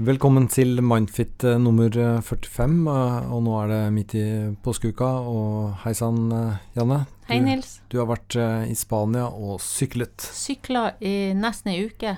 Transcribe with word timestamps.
Velkommen 0.00 0.46
til 0.48 0.78
Mindfit 0.80 1.44
eh, 1.44 1.58
nummer 1.60 1.92
45, 2.24 2.76
eh, 2.88 3.32
og 3.34 3.42
nå 3.44 3.56
er 3.60 3.68
det 3.68 3.80
midt 3.92 4.14
i 4.16 4.22
påskeuka. 4.64 5.08
Og 5.28 5.74
hei 5.82 5.92
sann, 5.98 6.22
eh, 6.32 6.54
Janne. 6.78 7.02
Hei, 7.28 7.38
Du- 7.38 7.44
Nils. 7.44 7.80
Du 7.90 7.98
har 8.00 8.06
vært 8.08 8.36
eh, 8.40 8.70
i 8.72 8.74
Spania 8.74 9.26
og 9.28 9.60
syklet. 9.60 10.16
Sykla 10.24 10.94
i 11.04 11.34
nesten 11.36 11.72
ei 11.74 11.84
uke 11.90 12.14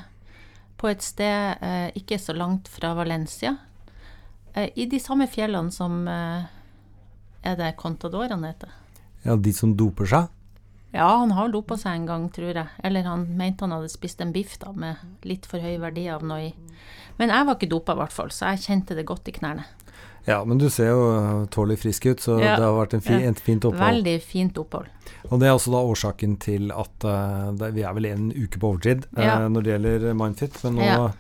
på 0.78 0.88
et 0.92 1.02
sted 1.02 1.58
eh, 1.60 1.90
ikke 1.98 2.20
så 2.22 2.36
langt 2.38 2.68
fra 2.70 2.94
Valencia. 2.94 3.56
Eh, 4.54 4.70
I 4.76 4.86
de 4.86 5.00
samme 5.00 5.26
fjellene 5.26 5.72
som 5.72 6.06
eh, 6.08 6.44
Er 7.42 7.56
det 7.58 7.72
Contadorene 7.76 8.46
heter? 8.52 8.70
Ja, 9.24 9.34
de 9.34 9.52
som 9.52 9.74
doper 9.74 10.06
seg. 10.06 10.28
Ja, 10.92 11.08
han 11.22 11.32
har 11.32 11.52
dopa 11.52 11.78
seg 11.80 11.96
en 11.96 12.08
gang, 12.08 12.26
tror 12.32 12.52
jeg. 12.52 12.68
Eller 12.84 13.06
han 13.08 13.24
mente 13.38 13.64
han 13.64 13.72
hadde 13.72 13.90
spist 13.92 14.20
en 14.20 14.32
biff 14.34 14.58
da, 14.60 14.72
med 14.76 15.00
litt 15.28 15.46
for 15.48 15.62
høy 15.62 15.78
verdi 15.80 16.08
av 16.12 16.24
noe 16.26 16.50
i. 16.50 16.50
Men 17.16 17.32
jeg 17.32 17.46
var 17.48 17.56
ikke 17.56 17.70
dopa, 17.70 17.94
i 17.96 18.02
hvert 18.02 18.12
fall, 18.14 18.32
så 18.34 18.52
jeg 18.52 18.64
kjente 18.66 18.96
det 18.98 19.06
godt 19.08 19.30
i 19.30 19.34
knærne. 19.36 19.64
Ja, 20.26 20.38
men 20.46 20.60
du 20.60 20.68
ser 20.70 20.92
jo 20.92 21.06
eh, 21.16 21.46
tålelig 21.50 21.80
frisk 21.82 22.06
ut, 22.06 22.20
så 22.22 22.36
Ja. 22.38 22.56
det 22.56 22.62
har 22.62 22.76
vært 22.76 22.94
en 22.94 23.00
fi, 23.02 23.14
Ja. 23.14 23.30
et 23.30 23.40
fint 23.40 23.64
opphold. 23.64 23.82
Veldig 23.82 24.22
fint 24.22 24.58
opphold. 24.58 24.86
Og 25.30 25.40
det 25.40 25.48
er 25.48 25.54
også 25.56 25.72
da 25.72 25.80
årsaken 25.82 26.36
til 26.38 26.70
at 26.70 27.04
uh, 27.04 27.50
det, 27.58 27.72
vi 27.74 27.82
er 27.82 27.94
vel 27.94 28.06
en 28.06 28.28
uke 28.30 28.58
på 28.60 28.70
overtid 28.70 29.06
ja. 29.16 29.40
uh, 29.42 29.48
når 29.48 29.62
det 29.62 29.72
gjelder 29.72 30.14
Mindfit, 30.14 30.60
men 30.64 30.78
nå 30.78 31.10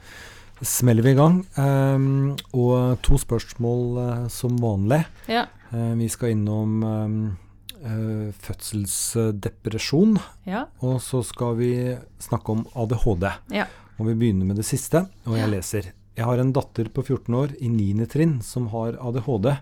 smeller 0.62 1.02
vi 1.02 1.10
i 1.10 1.18
gang. 1.18 1.40
Um, 1.56 2.36
og 2.54 3.00
to 3.02 3.18
spørsmål 3.18 3.98
uh, 3.98 4.28
som 4.28 4.56
vanlig. 4.62 5.04
Ja. 5.28 5.46
Eh, 5.72 5.94
vi 5.96 6.08
skal 6.08 6.34
innom 6.34 6.82
um, 6.82 7.24
eh, 7.26 7.51
fødselsdepresjon, 7.82 10.18
Ja. 10.46 10.66
og 10.80 11.00
så 11.00 11.22
skal 11.24 11.56
vi 11.56 11.96
snakke 12.18 12.48
om 12.52 12.66
ADHD. 12.74 13.32
Ja. 13.50 13.66
Og 13.98 14.06
vi 14.06 14.14
begynner 14.14 14.46
med 14.46 14.56
det 14.56 14.64
siste, 14.66 15.08
og 15.26 15.36
jeg 15.36 15.50
leser. 15.50 15.92
Jeg 16.16 16.24
har 16.24 16.38
en 16.38 16.52
datter 16.52 16.84
på 16.92 17.02
14 17.04 17.34
år 17.34 17.48
i 17.60 17.68
9. 17.68 18.06
trinn 18.06 18.40
som 18.42 18.68
har 18.68 18.92
ADHD. 19.00 19.58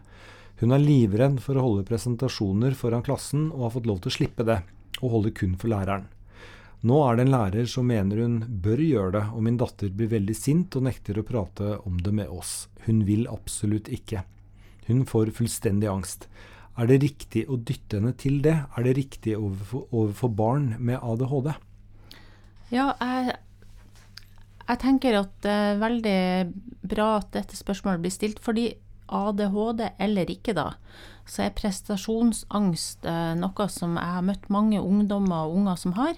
Hun 0.61 0.73
er 0.73 0.79
livredd 0.83 1.41
for 1.41 1.55
å 1.57 1.63
holde 1.65 1.87
presentasjoner 1.89 2.75
foran 2.75 3.03
klassen, 3.03 3.51
og 3.53 3.63
har 3.63 3.71
fått 3.71 3.87
lov 3.87 4.01
til 4.01 4.11
å 4.11 4.17
slippe 4.19 4.45
det, 4.45 4.63
og 5.03 5.11
holder 5.11 5.31
kun 5.31 5.57
for 5.57 5.69
læreren. 5.69 6.05
Nå 6.83 6.97
er 7.11 7.17
det 7.17 7.27
en 7.27 7.33
lærer 7.35 7.67
som 7.69 7.87
mener 7.87 8.17
hun 8.23 8.39
bør 8.63 8.79
gjøre 8.81 9.13
det, 9.13 9.25
og 9.35 9.43
min 9.43 9.59
datter 9.61 9.91
blir 9.93 10.09
veldig 10.09 10.37
sint 10.37 10.77
og 10.77 10.83
nekter 10.87 11.19
å 11.21 11.27
prate 11.29 11.75
om 11.87 11.99
det 12.01 12.13
med 12.13 12.29
oss. 12.33 12.69
Hun 12.87 13.03
vil 13.05 13.27
absolutt 13.29 13.89
ikke. 13.93 14.23
Hun 14.87 15.05
får 15.05 15.31
fullstendig 15.37 15.91
angst. 15.93 16.25
Er 16.81 16.89
det 16.89 17.03
riktig 17.03 17.45
å 17.51 17.59
dytte 17.61 17.99
henne 17.99 18.15
til 18.17 18.39
det? 18.45 18.57
Er 18.73 18.87
det 18.87 18.97
riktig 18.97 19.35
overfor, 19.37 19.85
overfor 19.93 20.31
barn 20.33 20.71
med 20.81 21.03
ADHD? 21.05 21.53
Ja, 22.73 22.95
jeg, 22.97 23.35
jeg 24.65 24.81
tenker 24.81 25.19
at 25.19 25.35
det 25.45 25.57
er 25.67 25.83
veldig 25.83 26.21
bra 26.89 27.17
at 27.19 27.35
dette 27.37 27.59
spørsmålet 27.59 28.07
blir 28.07 28.15
stilt, 28.15 28.41
fordi 28.41 28.71
ADHD 29.11 29.91
eller 29.99 30.31
ikke, 30.33 30.55
da, 30.57 30.71
så 31.29 31.45
er 31.45 31.55
prestasjonsangst 31.59 33.05
eh, 33.11 33.35
noe 33.39 33.69
som 33.69 33.99
jeg 33.99 34.17
har 34.17 34.25
møtt 34.25 34.49
mange 34.55 34.81
ungdommer 34.81 35.51
og 35.51 35.61
unger 35.61 35.79
som 35.83 35.95
har. 35.99 36.17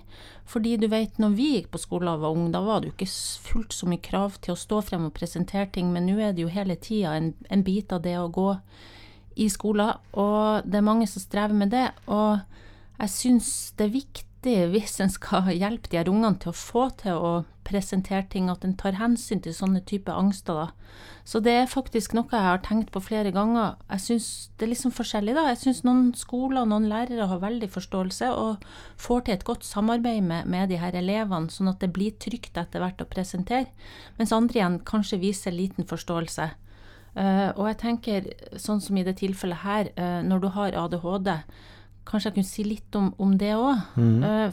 Fordi 0.49 0.77
du 0.79 0.87
vet, 0.93 1.19
når 1.19 1.37
vi 1.41 1.51
gikk 1.57 1.73
på 1.73 1.81
skolen 1.83 2.13
og 2.13 2.23
var 2.23 2.37
unge, 2.37 2.53
da 2.55 2.63
var 2.63 2.81
det 2.81 2.93
jo 2.93 2.97
ikke 2.99 3.13
fullt 3.49 3.77
så 3.77 3.91
mye 3.91 4.05
krav 4.05 4.39
til 4.45 4.55
å 4.55 4.63
stå 4.63 4.83
frem 4.93 5.09
og 5.09 5.17
presentere 5.17 5.73
ting, 5.75 5.91
men 5.91 6.07
nå 6.07 6.21
er 6.21 6.37
det 6.37 6.47
jo 6.47 6.53
hele 6.53 6.79
tida 6.79 7.17
en, 7.19 7.33
en 7.51 7.67
bit 7.67 7.93
av 7.93 8.05
det 8.07 8.19
å 8.21 8.31
gå 8.31 8.53
i 9.37 9.49
skolen, 9.53 9.95
og 10.13 10.67
det 10.69 10.81
er 10.81 10.87
mange 10.87 11.09
som 11.11 11.23
strever 11.23 11.57
med 11.57 11.73
det. 11.75 11.89
Og 12.07 12.41
jeg 12.99 13.15
syns 13.15 13.49
det 13.79 13.89
er 13.89 13.97
viktig, 13.97 14.59
hvis 14.73 14.99
en 15.01 15.11
skal 15.13 15.53
hjelpe 15.55 15.91
de 15.91 16.01
her 16.01 16.11
ungene 16.11 16.39
til 16.43 16.51
å 16.51 16.59
få 16.59 16.89
til 17.03 17.19
å 17.19 17.33
presentere 17.67 18.27
ting, 18.31 18.51
at 18.51 18.65
en 18.67 18.75
tar 18.79 18.99
hensyn 18.99 19.41
til 19.43 19.55
sånne 19.55 19.83
typer 19.87 20.19
angster. 20.19 20.55
da. 20.55 20.69
Så 21.25 21.39
det 21.39 21.53
er 21.55 21.71
faktisk 21.71 22.15
noe 22.17 22.27
jeg 22.31 22.43
har 22.43 22.63
tenkt 22.65 22.91
på 22.95 23.03
flere 23.03 23.31
ganger. 23.35 23.77
Jeg 23.91 24.05
syns 24.07 24.29
det 24.59 24.67
er 24.67 24.73
liksom 24.73 24.95
forskjellig, 24.95 25.37
da. 25.39 25.47
Jeg 25.53 25.61
syns 25.63 25.83
noen 25.87 26.11
skoler 26.19 26.65
og 26.65 26.73
noen 26.73 26.89
lærere 26.91 27.29
har 27.31 27.43
veldig 27.43 27.71
forståelse 27.71 28.33
og 28.35 28.67
får 29.01 29.27
til 29.27 29.37
et 29.37 29.47
godt 29.47 29.67
samarbeid 29.67 30.23
med, 30.27 30.51
med 30.51 30.73
de 30.73 30.81
her 30.83 30.99
elevene, 30.99 31.51
sånn 31.51 31.71
at 31.71 31.81
det 31.83 31.93
blir 31.95 32.17
trygt 32.19 32.59
etter 32.59 32.83
hvert 32.83 33.03
å 33.03 33.09
presentere. 33.09 33.71
Mens 34.19 34.35
andre 34.35 34.59
igjen 34.59 34.83
kanskje 34.89 35.23
viser 35.23 35.55
liten 35.55 35.87
forståelse. 35.89 36.51
Eh, 37.15 37.49
og 37.57 37.67
jeg 37.69 37.79
tenker, 37.83 38.29
sånn 38.57 38.81
som 38.81 38.97
i 38.97 39.05
det 39.05 39.19
tilfellet 39.21 39.63
her, 39.67 39.91
uh, 39.99 40.21
når 40.25 40.45
du 40.45 40.49
har 40.55 40.77
ADHD, 40.85 41.33
kanskje 42.09 42.31
jeg 42.31 42.37
kunne 42.39 42.51
si 42.51 42.65
litt 42.67 42.97
om, 42.99 43.11
om 43.23 43.35
det 43.39 43.53
òg. 43.55 43.83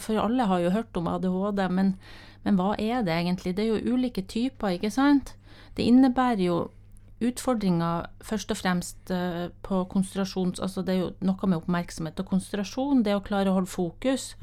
for 0.04 0.20
alle 0.22 0.50
har 0.50 0.66
jo 0.66 0.74
hørt 0.76 0.98
om 1.00 1.08
ADHD, 1.10 1.64
men, 1.74 1.94
men 2.44 2.60
hva 2.60 2.74
er 2.78 3.06
det 3.08 3.16
egentlig? 3.16 3.56
Det 3.58 3.66
er 3.66 3.72
jo 3.72 3.96
ulike 3.96 4.26
typer, 4.28 4.76
ikke 4.76 4.92
sant? 4.94 5.34
Det 5.78 5.88
innebærer 5.88 6.44
jo 6.44 6.60
utfordringer 7.20 8.08
først 8.24 8.52
og 8.54 8.60
fremst 8.60 9.12
eh, 9.12 9.50
på 9.64 9.84
konsentrasjons... 9.92 10.60
Altså 10.64 10.84
det 10.86 10.96
er 10.96 11.02
jo 11.02 11.10
noe 11.26 11.50
med 11.52 11.60
oppmerksomhet 11.60 12.20
og 12.22 12.30
konsentrasjon, 12.32 13.04
det 13.04 13.18
å 13.18 13.24
klare 13.24 13.52
å 13.52 13.58
holde 13.58 13.72
fokus. 13.72 14.34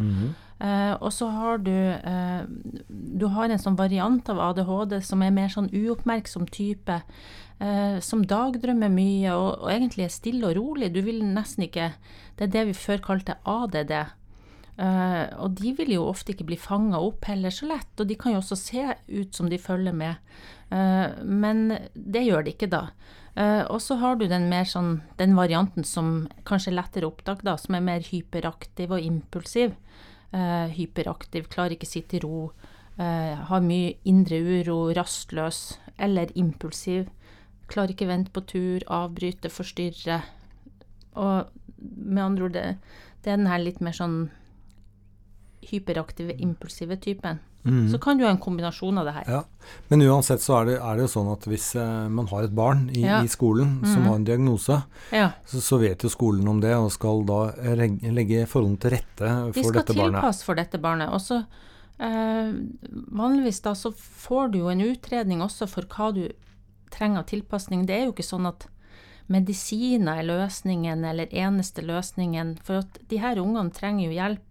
Eh, 0.57 0.95
og 1.05 1.11
så 1.13 1.27
har 1.29 1.59
du 1.61 1.73
eh, 1.73 2.45
Du 2.89 3.27
har 3.29 3.51
en 3.51 3.61
sånn 3.61 3.77
variant 3.77 4.25
av 4.33 4.41
ADHD 4.41 5.03
som 5.05 5.21
er 5.21 5.35
mer 5.35 5.53
sånn 5.53 5.69
uoppmerksom 5.69 6.47
type. 6.49 7.03
eh, 7.61 7.99
som 8.01 8.25
dagdrømmer 8.25 8.89
mye 8.93 9.33
og, 9.33 9.65
og 9.65 9.71
egentlig 9.73 10.05
er 10.07 10.15
stille 10.15 10.49
og 10.49 10.57
rolig. 10.57 10.93
Du 10.93 11.03
vil 11.03 11.23
nesten 11.25 11.69
ikke 11.69 11.93
Det 12.37 12.49
er 12.49 12.55
det 12.55 12.65
vi 12.71 12.77
før 12.77 13.03
kalte 13.05 13.39
ADD. 13.45 13.93
Og 14.77 15.55
de 15.57 15.71
vil 15.73 15.95
jo 15.95 16.03
ofte 16.05 16.35
ikke 16.35 16.45
bli 16.45 16.57
fanga 16.61 16.99
opp 17.01 17.25
heller 17.25 17.49
så 17.49 17.65
lett, 17.65 17.95
og 17.97 18.11
de 18.11 18.15
kan 18.21 18.35
jo 18.35 18.43
også 18.43 18.59
se 18.61 18.83
ut 19.09 19.33
som 19.33 19.49
de 19.49 19.57
følger 19.57 19.95
med. 19.97 20.21
Men 21.25 21.79
det 21.95 22.27
gjør 22.27 22.45
de 22.45 22.53
ikke 22.53 22.69
da. 22.69 22.83
Og 23.73 23.81
så 23.81 23.97
har 23.97 24.21
du 24.21 24.27
den 24.29 24.51
mer 24.51 24.69
sånn, 24.69 25.01
den 25.17 25.33
varianten 25.33 25.81
som 25.81 26.29
kanskje 26.45 26.75
er 26.75 26.77
lettere 26.83 27.09
opptak, 27.09 27.41
da, 27.41 27.57
som 27.57 27.79
er 27.79 27.89
mer 27.89 28.05
hyperaktiv 28.05 28.93
og 28.93 29.01
impulsiv. 29.01 29.73
Eh, 30.35 30.69
hyperaktiv, 30.75 31.47
klarer 31.53 31.77
ikke 31.77 31.87
sitte 31.87 32.19
i 32.19 32.21
ro, 32.21 32.51
eh, 32.99 33.35
har 33.49 33.61
mye 33.63 33.95
indre 34.05 34.41
uro, 34.43 34.93
rastløs 34.93 35.79
eller 35.99 36.33
impulsiv. 36.35 37.07
Klarer 37.69 37.95
ikke 37.95 38.09
vente 38.09 38.33
på 38.35 38.43
tur, 38.47 38.83
avbryte, 38.91 39.49
forstyrre. 39.49 40.23
Og 41.15 41.47
med 41.79 42.23
andre 42.23 42.45
ord, 42.45 42.53
det, 42.53 42.79
det 43.23 43.33
er 43.33 43.37
den 43.37 43.47
her 43.47 43.63
litt 43.63 43.81
mer 43.81 43.95
sånn 43.95 44.31
hyperaktive, 45.67 46.37
impulsive 46.43 46.97
typen. 46.97 47.41
Så 47.93 47.99
kan 47.99 48.17
du 48.19 48.25
ha 48.25 48.31
en 48.31 48.39
kombinasjon 48.39 48.99
av 48.99 49.05
det 49.09 49.13
her. 49.17 49.25
Ja, 49.29 49.43
Men 49.91 50.03
uansett 50.07 50.41
så 50.45 50.61
er 50.61 50.65
det, 50.69 50.75
er 50.79 50.97
det 50.97 51.03
jo 51.07 51.13
sånn 51.15 51.31
at 51.33 51.47
hvis 51.51 51.75
eh, 51.77 52.09
man 52.09 52.27
har 52.31 52.45
et 52.47 52.55
barn 52.55 52.89
i, 52.95 53.03
Ja. 53.03 53.21
i 53.23 53.29
skolen 53.29 53.81
som 53.85 54.05
har 54.07 54.15
en 54.21 54.25
diagnose, 54.25 54.83
Ja. 55.13 55.31
så, 55.47 55.61
så 55.61 55.79
vet 55.81 56.03
jo 56.07 56.09
skolen 56.09 56.47
om 56.49 56.61
det 56.61 56.75
og 56.77 56.93
skal 56.93 57.25
da 57.27 57.41
legge 58.15 58.47
forholdene 58.47 58.79
til 58.79 58.91
rette 58.97 59.33
for 59.53 59.53
dette 59.53 59.53
barnet. 59.53 59.87
De 59.87 59.93
skal 59.93 60.13
tilpasse 60.13 60.45
for 60.45 60.55
dette 60.55 60.79
barnet. 60.79 61.11
Og 61.13 61.21
så 61.21 61.41
eh, 61.99 62.53
vanligvis 63.23 63.61
da 63.65 63.75
så 63.75 63.91
får 63.97 64.53
du 64.53 64.59
jo 64.61 64.69
en 64.71 64.81
utredning 64.87 65.43
også 65.43 65.67
for 65.69 65.83
hva 65.91 66.13
du 66.15 66.29
trenger 66.95 67.25
av 67.25 67.27
tilpasning. 67.31 67.87
Det 67.87 67.95
er 67.99 68.05
jo 68.07 68.13
ikke 68.15 68.27
sånn 68.31 68.47
at 68.47 68.69
medisiner 69.29 70.21
er 70.21 70.27
løsningen 70.29 71.05
eller 71.05 71.27
eneste 71.35 71.83
løsningen. 71.83 72.57
For 72.63 72.83
at 72.85 73.01
de 73.11 73.19
her 73.19 73.41
ungene 73.43 73.73
trenger 73.75 74.07
jo 74.07 74.15
hjelp 74.15 74.43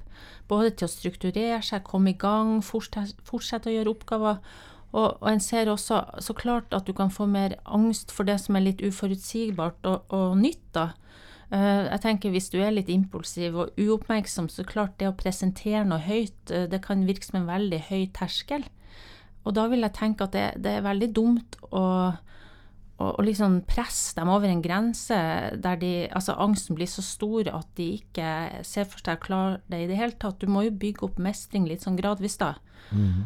både 0.52 0.76
til 0.76 0.88
å 0.88 0.92
strukturere 0.92 1.62
seg, 1.66 1.86
komme 1.88 2.14
i 2.14 2.20
gang, 2.20 2.60
fortsette, 2.66 3.70
å 3.70 3.74
gjøre 3.74 3.94
oppgaver. 3.96 4.42
Og, 4.96 5.18
og 5.20 5.26
en 5.28 5.42
ser 5.44 5.72
også 5.72 6.02
så 6.24 6.36
klart 6.38 6.76
at 6.76 6.88
du 6.88 6.94
kan 6.96 7.12
få 7.12 7.28
mer 7.28 7.58
angst 7.66 8.14
for 8.16 8.28
det 8.28 8.38
som 8.44 8.56
er 8.56 8.68
litt 8.70 8.84
uforutsigbart 8.86 9.90
og, 9.92 10.14
og 10.16 10.38
nytt. 10.40 10.68
da. 10.78 10.92
Eh, 11.52 11.88
jeg 11.92 12.02
tenker 12.02 12.32
Hvis 12.34 12.50
du 12.54 12.60
er 12.62 12.74
litt 12.74 12.90
impulsiv 12.90 13.58
og 13.60 13.82
uoppmerksom, 13.82 14.50
så 14.50 14.66
klart 14.68 14.98
det 15.00 15.10
å 15.10 15.18
presentere 15.18 15.84
noe 15.86 16.02
høyt, 16.02 16.52
eh, 16.52 16.70
det 16.72 16.82
kan 16.86 17.06
virke 17.06 17.28
som 17.28 17.42
en 17.42 17.50
veldig 17.50 17.82
høy 17.90 18.08
terskel. 18.16 18.66
Og 19.46 19.54
da 19.54 19.68
vil 19.70 19.86
jeg 19.86 19.94
tenke 19.94 20.26
at 20.26 20.34
det, 20.34 20.48
det 20.64 20.78
er 20.78 20.88
veldig 20.88 21.12
dumt 21.14 21.60
å, 21.70 22.16
å, 22.98 23.12
å 23.20 23.26
liksom 23.26 23.60
presse 23.68 24.16
dem 24.18 24.32
over 24.32 24.50
en 24.50 24.64
grense 24.64 25.18
der 25.62 25.80
de, 25.82 25.94
altså 26.16 26.38
angsten 26.40 26.78
blir 26.78 26.90
så 26.90 27.04
stor 27.04 27.50
at 27.52 27.68
de 27.80 27.92
ikke 28.00 28.64
ser 28.68 28.88
for 28.88 29.04
seg 29.04 29.20
å 29.20 29.26
klare 29.26 29.62
det 29.72 29.84
i 29.84 29.90
det 29.92 30.00
hele 30.00 30.18
tatt. 30.20 30.40
Du 30.40 30.52
må 30.52 30.66
jo 30.68 30.76
bygge 30.76 31.10
opp 31.10 31.20
mestring 31.22 31.68
litt 31.70 31.84
sånn 31.86 32.00
gradvis, 32.00 32.40
da. 32.42 32.56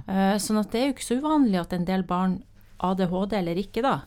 Eh, 0.10 0.38
sånn 0.42 0.62
at 0.62 0.72
det 0.74 0.82
er 0.82 0.88
jo 0.90 0.96
ikke 0.96 1.10
så 1.10 1.20
uvanlig 1.20 1.62
at 1.62 1.76
en 1.76 1.86
del 1.88 2.06
barn, 2.08 2.40
ADHD 2.80 3.36
eller 3.42 3.60
ikke, 3.60 3.84
da, 3.84 3.98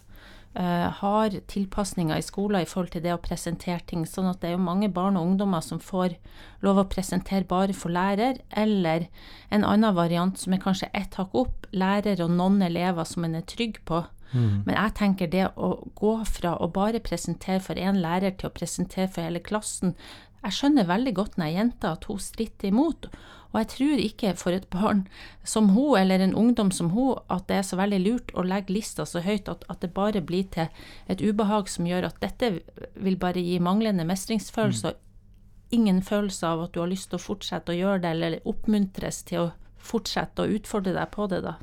uh, 0.56 0.88
har 1.00 1.34
tilpasninger 1.50 2.16
i 2.16 2.24
skolen 2.24 2.62
i 2.62 2.68
forhold 2.68 2.92
til 2.94 3.04
det 3.04 3.12
å 3.14 3.20
presentere 3.22 3.84
ting. 3.88 4.06
Sånn 4.08 4.30
at 4.30 4.40
det 4.40 4.50
er 4.50 4.56
jo 4.56 4.64
mange 4.64 4.88
barn 4.92 5.18
og 5.20 5.28
ungdommer 5.30 5.64
som 5.64 5.80
får 5.82 6.16
lov 6.64 6.80
å 6.80 6.88
presentere 6.92 7.48
bare 7.48 7.76
for 7.76 7.92
lærer, 7.92 8.40
eller 8.48 9.08
en 9.52 9.66
annen 9.68 9.96
variant 9.96 10.38
som 10.38 10.54
er 10.54 10.62
kanskje 10.62 10.90
ett 10.96 11.20
hakk 11.20 11.36
opp, 11.36 11.68
lærer 11.72 12.24
og 12.24 12.32
noen 12.32 12.62
elever 12.64 13.08
som 13.08 13.28
en 13.28 13.38
er 13.38 13.46
trygg 13.48 13.82
på. 13.88 14.04
Men 14.32 14.74
jeg 14.74 14.94
tenker 14.98 15.30
det 15.32 15.46
å 15.56 15.74
gå 15.98 16.12
fra 16.28 16.56
å 16.56 16.70
bare 16.72 17.02
presentere 17.04 17.60
for 17.60 17.80
én 17.80 18.00
lærer 18.00 18.36
til 18.38 18.48
å 18.48 18.54
presentere 18.56 19.08
for 19.08 19.22
hele 19.22 19.42
klassen 19.44 19.96
Jeg 20.42 20.56
skjønner 20.56 20.88
veldig 20.88 21.12
godt 21.14 21.36
når 21.38 21.46
ei 21.46 21.54
jente 21.54 21.86
at 21.86 22.08
hun 22.10 22.18
stritter 22.18 22.72
imot. 22.72 23.06
Og 23.52 23.58
jeg 23.60 23.68
tror 23.68 24.00
ikke 24.02 24.32
for 24.40 24.56
et 24.56 24.64
barn 24.72 25.04
som 25.44 25.68
hun, 25.76 25.98
eller 26.00 26.24
en 26.24 26.34
ungdom 26.34 26.72
som 26.74 26.90
hun, 26.90 27.20
at 27.30 27.46
det 27.46 27.60
er 27.60 27.62
så 27.68 27.76
veldig 27.78 28.00
lurt 28.02 28.32
å 28.34 28.42
legge 28.42 28.74
lista 28.74 29.06
så 29.06 29.22
høyt 29.22 29.46
at, 29.52 29.62
at 29.70 29.84
det 29.84 29.92
bare 29.94 30.24
blir 30.24 30.48
til 30.50 30.66
et 31.06 31.22
ubehag 31.22 31.70
som 31.70 31.86
gjør 31.86 32.08
at 32.08 32.18
dette 32.24 32.50
vil 32.96 33.20
bare 33.20 33.44
gi 33.44 33.60
manglende 33.62 34.08
mestringsfølelse 34.08 34.96
Mm 34.96 35.08
ingen 35.72 36.02
følelse 36.02 36.46
av 36.46 36.66
at 36.66 36.74
du 36.74 36.82
har 36.82 36.90
lyst 36.90 37.10
til 37.10 37.18
å 37.18 37.26
fortsette 37.26 37.72
å 37.72 37.76
gjøre 37.76 38.02
det, 38.04 38.12
eller 38.12 38.48
oppmuntres 38.48 39.22
til 39.28 39.46
å 39.46 39.50
fortsette 39.82 40.44
å 40.44 40.56
utfordre 40.58 40.94
deg 40.94 41.12
på 41.14 41.26
det, 41.32 41.40
da. 41.46 41.56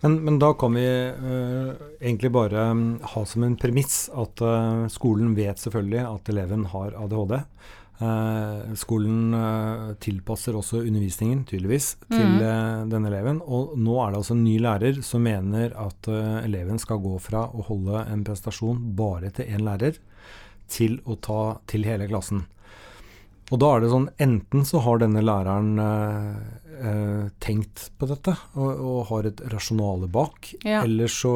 Men, 0.00 0.18
men 0.24 0.38
da 0.38 0.52
kan 0.54 0.74
vi 0.76 0.84
uh, 0.84 1.72
egentlig 2.00 2.30
bare 2.34 2.68
um, 2.70 2.84
ha 3.14 3.24
som 3.28 3.46
en 3.46 3.56
premiss 3.56 4.06
at 4.12 4.42
uh, 4.44 4.84
skolen 4.92 5.32
vet 5.36 5.60
selvfølgelig 5.62 6.02
at 6.04 6.30
eleven 6.32 6.66
har 6.72 6.96
ADHD. 7.00 7.36
Uh, 7.96 8.74
skolen 8.76 9.32
tilpasser 10.04 10.56
også 10.58 10.82
undervisningen, 10.82 11.46
tydeligvis, 11.48 11.94
til 12.10 12.26
mm. 12.34 12.90
denne 12.92 13.08
eleven. 13.08 13.40
Og 13.40 13.72
nå 13.80 13.96
er 14.02 14.12
det 14.12 14.20
altså 14.20 14.36
en 14.36 14.44
ny 14.44 14.58
lærer 14.60 15.00
som 15.06 15.24
mener 15.24 15.72
at 15.80 16.10
eleven 16.44 16.76
skal 16.82 17.00
gå 17.00 17.16
fra 17.24 17.46
å 17.48 17.64
holde 17.70 18.04
en 18.12 18.26
prestasjon 18.26 18.82
bare 18.98 19.32
til 19.32 19.48
én 19.48 19.64
lærer, 19.64 19.96
til 20.68 21.00
å 21.08 21.16
ta 21.24 21.40
til 21.70 21.88
hele 21.88 22.10
klassen. 22.10 22.44
Og 23.54 23.60
da 23.62 23.72
er 23.76 23.82
det 23.82 23.92
sånn 23.92 24.08
enten 24.22 24.64
så 24.66 24.80
har 24.82 24.98
denne 24.98 25.22
læreren 25.22 25.76
eh, 25.78 26.38
eh, 26.90 27.26
tenkt 27.42 27.84
på 27.98 28.08
dette 28.10 28.34
og, 28.58 28.70
og, 28.72 28.96
har 29.12 29.28
et 29.30 29.42
rasjonale 29.52 30.08
bak, 30.10 30.50
ja. 30.66 30.80
eller 30.82 31.10
så 31.12 31.34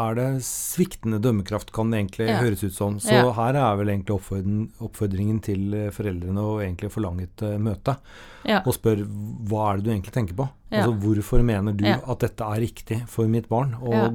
er 0.00 0.16
det 0.16 0.28
sviktende 0.46 1.20
dømmekraft, 1.20 1.74
kan 1.76 1.92
det 1.92 2.00
egentlig 2.00 2.30
ja. 2.30 2.38
høres 2.40 2.64
ut 2.64 2.76
som. 2.76 2.96
Så 3.04 3.18
ja. 3.18 3.28
her 3.36 3.60
er 3.60 3.76
vel 3.82 3.92
egentlig 3.92 4.16
oppfordringen, 4.16 4.70
oppfordringen 4.88 5.42
til 5.44 5.76
foreldrene 5.92 6.46
å 6.46 6.56
egentlig 6.64 6.92
forlange 6.94 7.28
et 7.28 7.44
uh, 7.44 7.58
møte. 7.60 7.98
Og 8.62 8.72
spør 8.76 9.04
hva 9.50 9.72
er 9.72 9.80
det 9.80 9.86
du 9.86 9.92
egentlig 9.92 10.14
tenker 10.14 10.38
på? 10.38 10.48
Altså 10.66 10.96
hvorfor 10.98 11.42
mener 11.46 11.76
du 11.78 11.84
at 11.86 12.22
dette 12.24 12.42
er 12.42 12.60
riktig 12.64 12.98
for 13.10 13.30
mitt 13.30 13.46
barn? 13.50 13.76
Å 13.78 14.08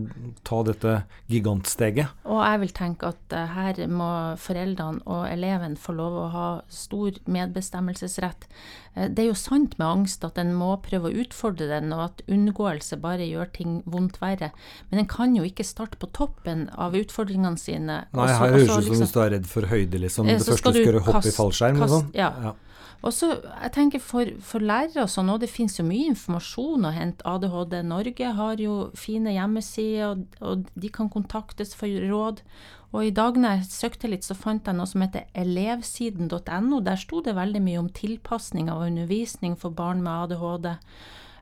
ta 0.47 0.59
dette 0.67 0.95
gigantsteget. 1.31 2.11
Og 2.27 2.41
jeg 2.43 2.61
vil 2.65 2.73
tenke 2.75 3.11
at 3.13 3.35
uh, 3.35 3.45
her 3.55 3.79
må 3.87 4.09
foreldrene 4.41 4.99
og 5.07 5.23
eleven 5.29 5.77
få 5.79 5.95
lov 5.95 6.17
å 6.19 6.27
ha 6.33 6.47
stor 6.71 7.15
medbestemmelsesrett. 7.31 8.49
Uh, 8.97 9.07
det 9.07 9.23
er 9.23 9.29
jo 9.29 9.37
sant 9.39 9.77
med 9.79 9.87
angst 9.87 10.27
at 10.27 10.41
en 10.43 10.51
må 10.57 10.73
prøve 10.83 11.07
å 11.07 11.23
utfordre 11.23 11.69
den, 11.71 11.93
og 11.95 12.03
at 12.09 12.23
unngåelse 12.27 12.99
bare 12.99 13.29
gjør 13.29 13.53
ting 13.55 13.79
vondt 13.87 14.19
verre. 14.23 14.51
Men 14.91 15.05
en 15.05 15.11
kan 15.11 15.37
jo 15.37 15.47
ikke 15.47 15.67
starte 15.67 16.01
på 16.01 16.11
toppen 16.11 16.67
av 16.75 16.97
utfordringene 16.99 17.61
sine. 17.61 18.01
Nei, 18.11 18.27
her 18.27 18.57
høres 18.57 18.67
det 18.67 18.67
ut 18.67 18.73
som 18.73 18.83
liksom, 18.89 19.05
hvis 19.05 19.15
du 19.15 19.21
er 19.23 19.33
redd 19.37 19.47
for 19.47 19.71
høyde, 19.71 20.03
liksom. 20.03 20.27
Det 20.27 20.41
første 20.43 20.51
du 20.51 20.65
skal 20.65 20.81
gjøre, 20.83 21.05
hoppe 21.07 21.31
i 21.31 21.35
fallskjerm 21.37 21.79
og 21.87 21.95
sånn. 21.95 22.11
Ja. 22.17 22.33
ja. 22.49 22.53
Og 23.01 23.13
så, 23.13 23.31
jeg 23.41 23.71
tenker 23.73 24.03
For, 24.03 24.29
for 24.45 24.61
lærere 24.61 25.05
og 25.05 25.09
sånn, 25.09 25.31
og 25.33 25.41
det 25.41 25.49
finnes 25.49 25.79
jo 25.79 25.85
mye 25.87 26.11
informasjon 26.11 26.85
å 26.85 26.93
hente. 26.93 27.25
ADHD 27.25 27.79
Norge 27.87 28.33
har 28.37 28.61
jo 28.61 28.75
fine 28.97 29.33
hjemmesider, 29.33 30.11
og, 30.11 30.37
og 30.45 30.69
de 30.77 30.91
kan 30.93 31.09
kontaktes 31.09 31.73
for 31.77 31.89
råd. 31.89 32.43
Og 32.91 33.07
i 33.07 33.13
dag 33.15 33.39
når 33.39 33.55
jeg 33.55 33.69
søkte 33.71 34.09
litt, 34.11 34.27
så 34.27 34.35
fant 34.35 34.67
jeg 34.67 34.77
noe 34.77 34.89
som 34.89 35.03
heter 35.05 35.29
elevsiden.no. 35.37 36.81
Der 36.83 36.99
sto 36.99 37.23
det 37.23 37.37
veldig 37.37 37.63
mye 37.63 37.79
om 37.81 37.89
tilpasning 37.95 38.69
av 38.71 38.83
undervisning 38.89 39.55
for 39.59 39.73
barn 39.73 40.03
med 40.03 40.27
ADHD. 40.27 40.69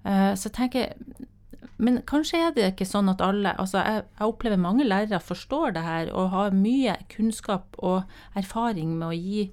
Uh, 0.06 0.14
eh, 0.14 0.32
så 0.38 0.48
jeg 0.48 0.58
tenker 0.60 0.96
men 1.80 2.02
kanskje 2.08 2.40
er 2.44 2.52
det 2.56 2.66
ikke 2.74 2.88
sånn 2.88 3.08
at 3.12 3.22
alle 3.24 3.54
altså 3.60 3.80
jeg, 3.80 4.04
jeg, 4.04 4.28
opplever 4.28 4.60
mange 4.60 4.84
lærere 4.84 5.20
forstår 5.24 5.74
det 5.76 5.84
her 5.86 6.10
og 6.12 6.32
har 6.34 6.56
mye 6.56 6.98
kunnskap 7.12 7.78
og 7.80 8.04
erfaring 8.40 8.98
med 9.00 9.08
å 9.08 9.16
gi 9.16 9.46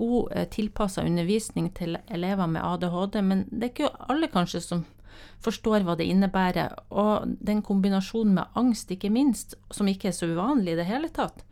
god 0.00 0.32
eh, 0.32 0.48
tilpassa 0.48 1.04
undervisning 1.04 1.68
til 1.76 1.98
elever 2.08 2.48
med 2.48 2.64
ADHD, 2.64 3.20
men 3.26 3.44
det 3.50 3.68
er 3.68 3.74
ikke 3.74 3.92
alle 4.08 4.30
kanskje 4.32 4.62
som 4.64 4.86
forstår 5.44 5.84
hva 5.84 5.96
det 5.98 6.08
innebærer. 6.08 6.74
Og 6.90 7.36
den 7.44 7.62
kombinasjonen 7.66 8.38
med 8.40 8.58
angst, 8.58 8.90
ikke 8.92 9.12
minst, 9.12 9.56
som 9.70 9.88
ikke 9.90 10.10
er 10.10 10.16
så 10.16 10.30
uvanlig 10.30 10.74
i 10.74 10.80
det 10.80 10.88
hele 10.88 11.12
tatt. 11.12 11.44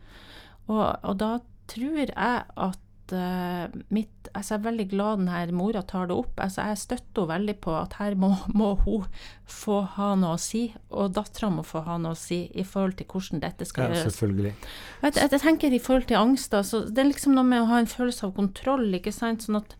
Og, 0.68 0.84
og 1.02 1.16
da 1.20 1.38
tror 1.68 2.04
jeg 2.04 2.12
at 2.12 2.84
uh, 3.16 3.68
mitt 3.94 4.28
altså 4.36 4.54
Jeg 4.54 4.58
er 4.58 4.64
veldig 4.66 4.86
glad 4.90 5.20
denne 5.22 5.56
mora 5.56 5.82
tar 5.86 6.08
det 6.10 6.16
opp. 6.16 6.40
Altså 6.42 6.66
jeg 6.68 6.80
støtter 6.82 7.22
henne 7.24 7.32
veldig 7.32 7.54
på 7.64 7.74
at 7.78 7.96
her 8.00 8.16
må, 8.18 8.30
må 8.60 8.74
hun 8.84 9.06
få 9.48 9.80
ha 9.96 10.10
noe 10.20 10.36
å 10.36 10.42
si, 10.42 10.66
og 10.90 11.14
dattera 11.16 11.50
må 11.52 11.64
få 11.66 11.82
ha 11.86 11.96
noe 12.00 12.16
å 12.16 12.18
si 12.18 12.42
i 12.52 12.64
forhold 12.66 12.98
til 12.98 13.08
hvordan 13.08 13.42
dette 13.44 13.68
skal 13.68 13.88
ja, 13.88 13.96
gjøres. 13.96 14.18
Selvfølgelig. 14.18 14.52
Jeg, 14.52 15.14
jeg, 15.14 15.30
jeg, 15.32 15.42
tenker 15.44 15.74
i 15.74 15.80
forhold 15.82 16.10
til 16.10 16.20
angst, 16.20 16.54
altså, 16.54 16.82
det 16.84 17.02
er 17.02 17.10
liksom 17.12 17.38
noe 17.38 17.48
med 17.48 17.64
å 17.64 17.70
ha 17.72 17.80
en 17.82 17.90
følelse 17.90 18.28
av 18.28 18.36
kontroll. 18.36 18.86
ikke 19.00 19.14
sant, 19.14 19.46
sånn 19.46 19.62
at 19.62 19.78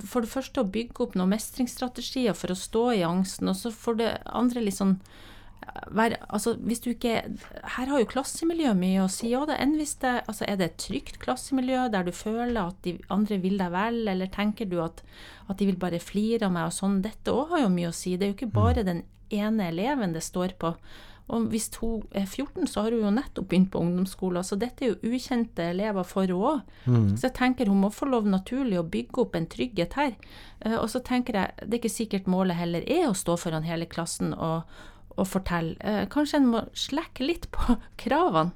For 0.00 0.24
det 0.24 0.30
første 0.30 0.62
å 0.62 0.70
bygge 0.70 1.02
opp 1.04 1.16
noen 1.18 1.34
mestringsstrategier 1.34 2.36
for 2.38 2.54
å 2.54 2.58
stå 2.58 2.84
i 2.94 3.04
angsten, 3.04 3.50
og 3.50 3.58
så 3.58 3.74
for 3.74 4.00
det 4.00 4.14
andre 4.24 4.64
litt 4.64 4.78
sånn 4.78 4.98
være, 5.94 6.18
altså 6.28 6.54
hvis 6.60 6.80
du 6.84 6.90
ikke 6.90 7.14
Her 7.76 7.90
har 7.90 8.00
jo 8.00 8.08
klassemiljøet 8.10 8.78
mye 8.78 9.04
å 9.04 9.10
si 9.12 9.32
òg. 9.36 9.52
Altså 9.54 10.44
er 10.48 10.58
det 10.60 10.68
et 10.68 10.82
trygt 10.86 11.18
klassemiljø 11.22 11.88
der 11.92 12.06
du 12.06 12.12
føler 12.14 12.60
at 12.62 12.78
de 12.86 12.96
andre 13.12 13.38
vil 13.42 13.58
deg 13.60 13.72
vel, 13.74 14.02
eller 14.08 14.32
tenker 14.32 14.68
du 14.70 14.80
at, 14.84 15.02
at 15.48 15.58
de 15.58 15.70
vil 15.70 15.80
bare 15.80 16.02
flire 16.02 16.48
av 16.48 16.54
meg 16.54 16.68
og 16.68 16.76
sånn? 16.76 17.02
Dette 17.04 17.32
òg 17.32 17.54
har 17.54 17.66
jo 17.66 17.74
mye 17.74 17.90
å 17.90 17.96
si. 17.96 18.16
Det 18.16 18.26
er 18.28 18.32
jo 18.32 18.38
ikke 18.38 18.54
bare 18.54 18.84
mm. 18.84 18.88
den 18.90 19.02
ene 19.34 19.68
eleven 19.72 20.14
det 20.14 20.24
står 20.24 20.56
på. 20.60 20.74
Og 21.32 21.46
hvis 21.48 21.70
hun 21.80 22.02
er 22.12 22.26
14, 22.26 22.66
så 22.68 22.82
har 22.84 22.92
hun 22.92 23.06
jo 23.06 23.12
nettopp 23.14 23.46
begynt 23.48 23.70
på 23.72 23.80
ungdomsskolen. 23.80 24.44
Så 24.44 24.58
dette 24.60 24.84
er 24.84 24.92
jo 24.92 25.14
ukjente 25.14 25.70
elever 25.72 26.04
for 26.04 26.28
henne 26.28 26.36
òg. 26.36 26.74
Mm. 26.84 27.14
Så 27.16 27.30
jeg 27.30 27.36
tenker 27.38 27.70
hun 27.72 27.80
må 27.80 27.88
få 27.94 28.10
lov 28.10 28.28
naturlig 28.28 28.76
å 28.80 28.84
bygge 28.84 29.22
opp 29.22 29.38
en 29.38 29.48
trygghet 29.48 29.96
her. 29.96 30.12
Uh, 30.60 30.76
og 30.82 30.90
så 30.92 31.00
tenker 31.04 31.38
jeg 31.40 31.56
det 31.62 31.70
er 31.70 31.80
ikke 31.80 31.94
sikkert 31.96 32.28
målet 32.28 32.60
heller 32.60 32.84
er 32.84 33.08
å 33.08 33.16
stå 33.16 33.38
foran 33.40 33.64
hele 33.64 33.88
klassen 33.88 34.36
og, 34.36 34.68
å 35.16 35.26
fortelle. 35.28 35.76
Eh, 35.80 36.04
kanskje 36.10 36.40
en 36.40 36.50
må 36.52 36.62
slekke 36.76 37.26
litt 37.26 37.48
på 37.54 37.78
kravene 38.02 38.54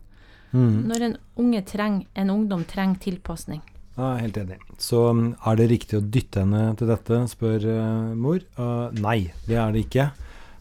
mm. 0.52 0.76
når 0.90 1.08
en, 1.08 1.18
unge 1.42 1.64
treng, 1.68 1.98
en 2.18 2.32
ungdom 2.34 2.64
trenger 2.68 3.02
tilpasning. 3.08 3.62
Ja, 3.98 4.12
helt 4.20 4.38
enig. 4.38 4.60
Så 4.78 5.08
um, 5.10 5.32
er 5.42 5.58
det 5.58 5.72
riktig 5.72 5.98
å 5.98 6.04
dytte 6.04 6.44
henne 6.44 6.70
til 6.78 6.90
dette, 6.90 7.24
spør 7.32 7.64
uh, 7.66 8.14
mor. 8.14 8.38
Uh, 8.54 8.94
nei, 9.02 9.32
det 9.48 9.58
er 9.58 9.74
det 9.74 9.88
ikke. 9.88 10.06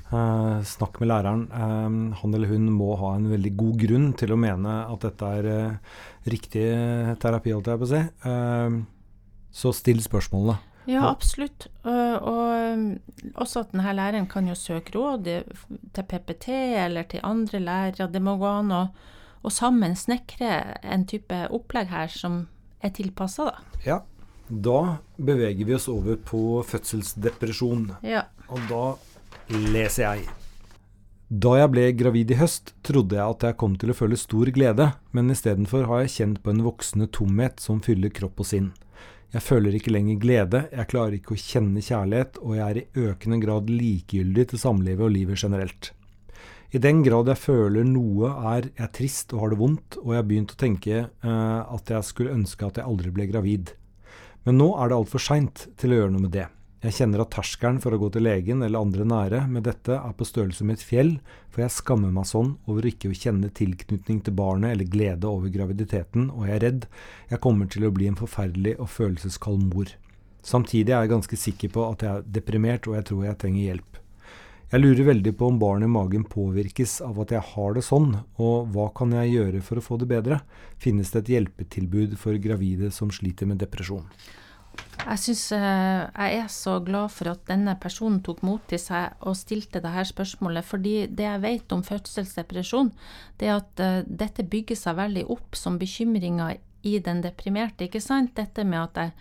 Uh, 0.10 0.64
snakk 0.66 0.98
med 1.02 1.12
læreren. 1.12 1.44
Han 2.18 2.34
eller 2.34 2.50
hun 2.50 2.70
må 2.74 2.96
ha 2.98 3.14
en 3.18 3.28
veldig 3.30 3.54
god 3.60 3.82
grunn 3.84 4.08
til 4.18 4.34
å 4.34 4.40
mene 4.42 4.80
at 4.88 5.06
dette 5.06 5.32
er 5.38 5.50
riktig 6.28 6.66
terapi, 7.22 7.54
holdt 7.54 7.70
jeg 7.70 7.82
på 7.82 7.88
å 7.88 7.92
si. 7.92 8.02
så 9.58 9.74
still 9.76 10.02
spørsmålene. 10.04 10.58
Ja, 10.88 11.04
absolutt. 11.10 11.68
Og 11.84 12.74
um, 12.74 12.86
også 13.36 13.66
at 13.66 13.74
denne 13.74 13.96
læreren 13.98 14.28
kan 14.32 14.48
jo 14.48 14.56
søke 14.56 14.96
råd 14.96 15.28
til 15.28 16.06
PPT 16.08 16.48
eller 16.86 17.08
til 17.12 17.24
andre 17.28 17.60
lærere. 17.60 18.08
Det 18.12 18.22
må 18.24 18.38
gå 18.40 18.48
an 18.62 18.72
å, 18.72 18.84
å 19.44 19.52
sammen 19.52 19.98
snekre 20.00 20.80
en 20.84 21.04
type 21.10 21.42
opplegg 21.52 21.92
her 21.92 22.12
som 22.12 22.46
er 22.80 22.96
tilpassa, 22.96 23.52
da. 23.52 23.82
Ja. 23.88 24.02
Da 24.48 24.98
beveger 25.20 25.68
vi 25.68 25.76
oss 25.76 25.90
over 25.92 26.16
på 26.16 26.62
fødselsdepresjon. 26.64 27.90
Ja. 28.08 28.24
Og 28.48 28.64
da 28.70 28.84
leser 29.52 30.06
jeg. 30.06 30.30
Da 31.28 31.58
jeg 31.60 31.72
ble 31.74 31.90
gravid 32.00 32.32
i 32.32 32.38
høst, 32.40 32.72
trodde 32.88 33.18
jeg 33.18 33.28
at 33.28 33.44
jeg 33.44 33.58
kom 33.60 33.74
til 33.76 33.92
å 33.92 33.98
føle 33.98 34.16
stor 34.16 34.48
glede, 34.56 34.94
men 35.12 35.34
istedenfor 35.34 35.84
har 35.90 36.06
jeg 36.06 36.14
kjent 36.14 36.40
på 36.46 36.54
en 36.54 36.64
voksende 36.64 37.10
tomhet 37.12 37.60
som 37.60 37.82
fyller 37.84 38.14
kropp 38.16 38.40
og 38.40 38.48
sinn. 38.48 38.70
Jeg 39.36 39.44
føler 39.44 39.76
ikke 39.76 39.92
lenger 39.92 40.20
glede, 40.24 40.60
jeg 40.72 40.88
klarer 40.88 41.18
ikke 41.18 41.36
å 41.36 41.42
kjenne 41.42 41.84
kjærlighet, 41.84 42.38
og 42.40 42.54
jeg 42.56 42.64
er 42.64 42.78
i 42.80 43.08
økende 43.10 43.40
grad 43.44 43.72
likegyldig 43.72 44.46
til 44.54 44.62
samlivet 44.62 45.04
og 45.04 45.12
livet 45.12 45.42
generelt. 45.42 45.92
I 46.72 46.80
den 46.84 47.02
grad 47.04 47.30
jeg 47.32 47.40
føler 47.40 47.84
noe, 47.88 48.32
er 48.56 48.70
jeg 48.76 48.94
trist 48.96 49.36
og 49.36 49.44
har 49.44 49.52
det 49.54 49.60
vondt, 49.60 50.00
og 50.02 50.14
jeg 50.14 50.22
har 50.22 50.30
begynt 50.32 50.56
å 50.56 50.60
tenke 50.60 50.96
eh, 51.04 51.60
at 51.78 51.92
jeg 51.92 52.08
skulle 52.08 52.36
ønske 52.36 52.68
at 52.68 52.80
jeg 52.80 52.88
aldri 52.88 53.12
ble 53.16 53.28
gravid. 53.30 53.74
Men 54.48 54.60
nå 54.62 54.74
er 54.80 54.92
det 54.92 55.00
altfor 55.02 55.24
seint 55.24 55.68
til 55.80 55.92
å 55.92 56.02
gjøre 56.02 56.16
noe 56.16 56.26
med 56.28 56.36
det. 56.36 56.48
Jeg 56.88 56.96
kjenner 57.02 57.20
at 57.20 57.34
terskelen 57.36 57.82
for 57.84 57.92
å 57.92 57.98
gå 58.00 58.08
til 58.16 58.24
legen 58.24 58.62
eller 58.64 58.80
andre 58.80 59.04
nære 59.04 59.42
med 59.52 59.66
dette 59.68 59.92
er 59.98 60.14
på 60.16 60.24
størrelse 60.24 60.64
med 60.64 60.78
et 60.78 60.86
fjell, 60.88 61.10
for 61.52 61.66
jeg 61.66 61.74
skammer 61.76 62.14
meg 62.16 62.30
sånn 62.30 62.54
over 62.64 62.88
ikke 62.88 63.12
å 63.12 63.18
kjenne 63.18 63.50
tilknytning 63.52 64.22
til 64.24 64.38
barnet 64.38 64.72
eller 64.72 64.88
glede 64.88 65.28
over 65.28 65.52
graviditeten, 65.52 66.30
og 66.32 66.48
jeg 66.48 66.56
er 66.56 66.64
redd 66.64 66.88
jeg 67.34 67.42
kommer 67.44 67.68
til 67.68 67.90
å 67.90 67.92
bli 67.92 68.08
en 68.08 68.16
forferdelig 68.16 68.78
og 68.80 68.88
følelseskald 68.94 69.68
mor. 69.68 69.92
Samtidig 70.48 70.96
er 70.96 71.04
jeg 71.04 71.14
ganske 71.18 71.42
sikker 71.44 71.76
på 71.76 71.90
at 71.90 72.08
jeg 72.08 72.14
er 72.14 72.32
deprimert, 72.40 72.88
og 72.88 72.96
jeg 72.96 73.10
tror 73.12 73.28
jeg 73.28 73.42
trenger 73.44 73.66
hjelp. 73.66 74.02
Jeg 74.72 74.84
lurer 74.86 75.12
veldig 75.12 75.36
på 75.36 75.52
om 75.52 75.60
barnet 75.60 75.92
i 75.92 75.96
magen 76.00 76.24
påvirkes 76.32 77.02
av 77.04 77.20
at 77.26 77.36
jeg 77.36 77.44
har 77.52 77.76
det 77.76 77.84
sånn, 77.84 78.14
og 78.40 78.72
hva 78.72 78.88
kan 78.96 79.12
jeg 79.20 79.36
gjøre 79.36 79.68
for 79.68 79.82
å 79.82 79.88
få 79.92 80.00
det 80.00 80.08
bedre? 80.16 80.40
Finnes 80.80 81.12
det 81.12 81.26
et 81.26 81.36
hjelpetilbud 81.36 82.16
for 82.20 82.40
gravide 82.40 82.96
som 82.96 83.12
sliter 83.12 83.52
med 83.52 83.60
depresjon? 83.60 84.08
Jeg 85.08 85.22
syns 85.24 85.42
eh, 85.56 86.02
jeg 86.04 86.40
er 86.42 86.50
så 86.52 86.74
glad 86.84 87.14
for 87.16 87.32
at 87.32 87.46
denne 87.48 87.78
personen 87.80 88.20
tok 88.26 88.42
mot 88.44 88.64
til 88.68 88.80
seg 88.82 89.16
og 89.24 89.38
stilte 89.40 89.80
dette 89.84 90.04
spørsmålet. 90.10 90.68
Fordi 90.68 90.96
det 91.08 91.24
jeg 91.24 91.44
vet 91.46 91.76
om 91.76 91.84
fødselsdepresjon, 91.88 92.92
det 93.40 93.48
er 93.48 93.56
at 93.62 93.84
uh, 93.84 94.02
dette 94.04 94.44
bygger 94.44 94.80
seg 94.80 94.98
veldig 95.00 95.24
opp 95.32 95.56
som 95.56 95.80
bekymringer 95.80 96.58
i 96.84 96.98
den 97.04 97.24
deprimerte. 97.24 97.88
Ikke 97.88 98.04
sant? 98.04 98.36
Dette 98.36 98.68
med 98.68 98.84
at 98.84 99.00
jeg 99.00 99.16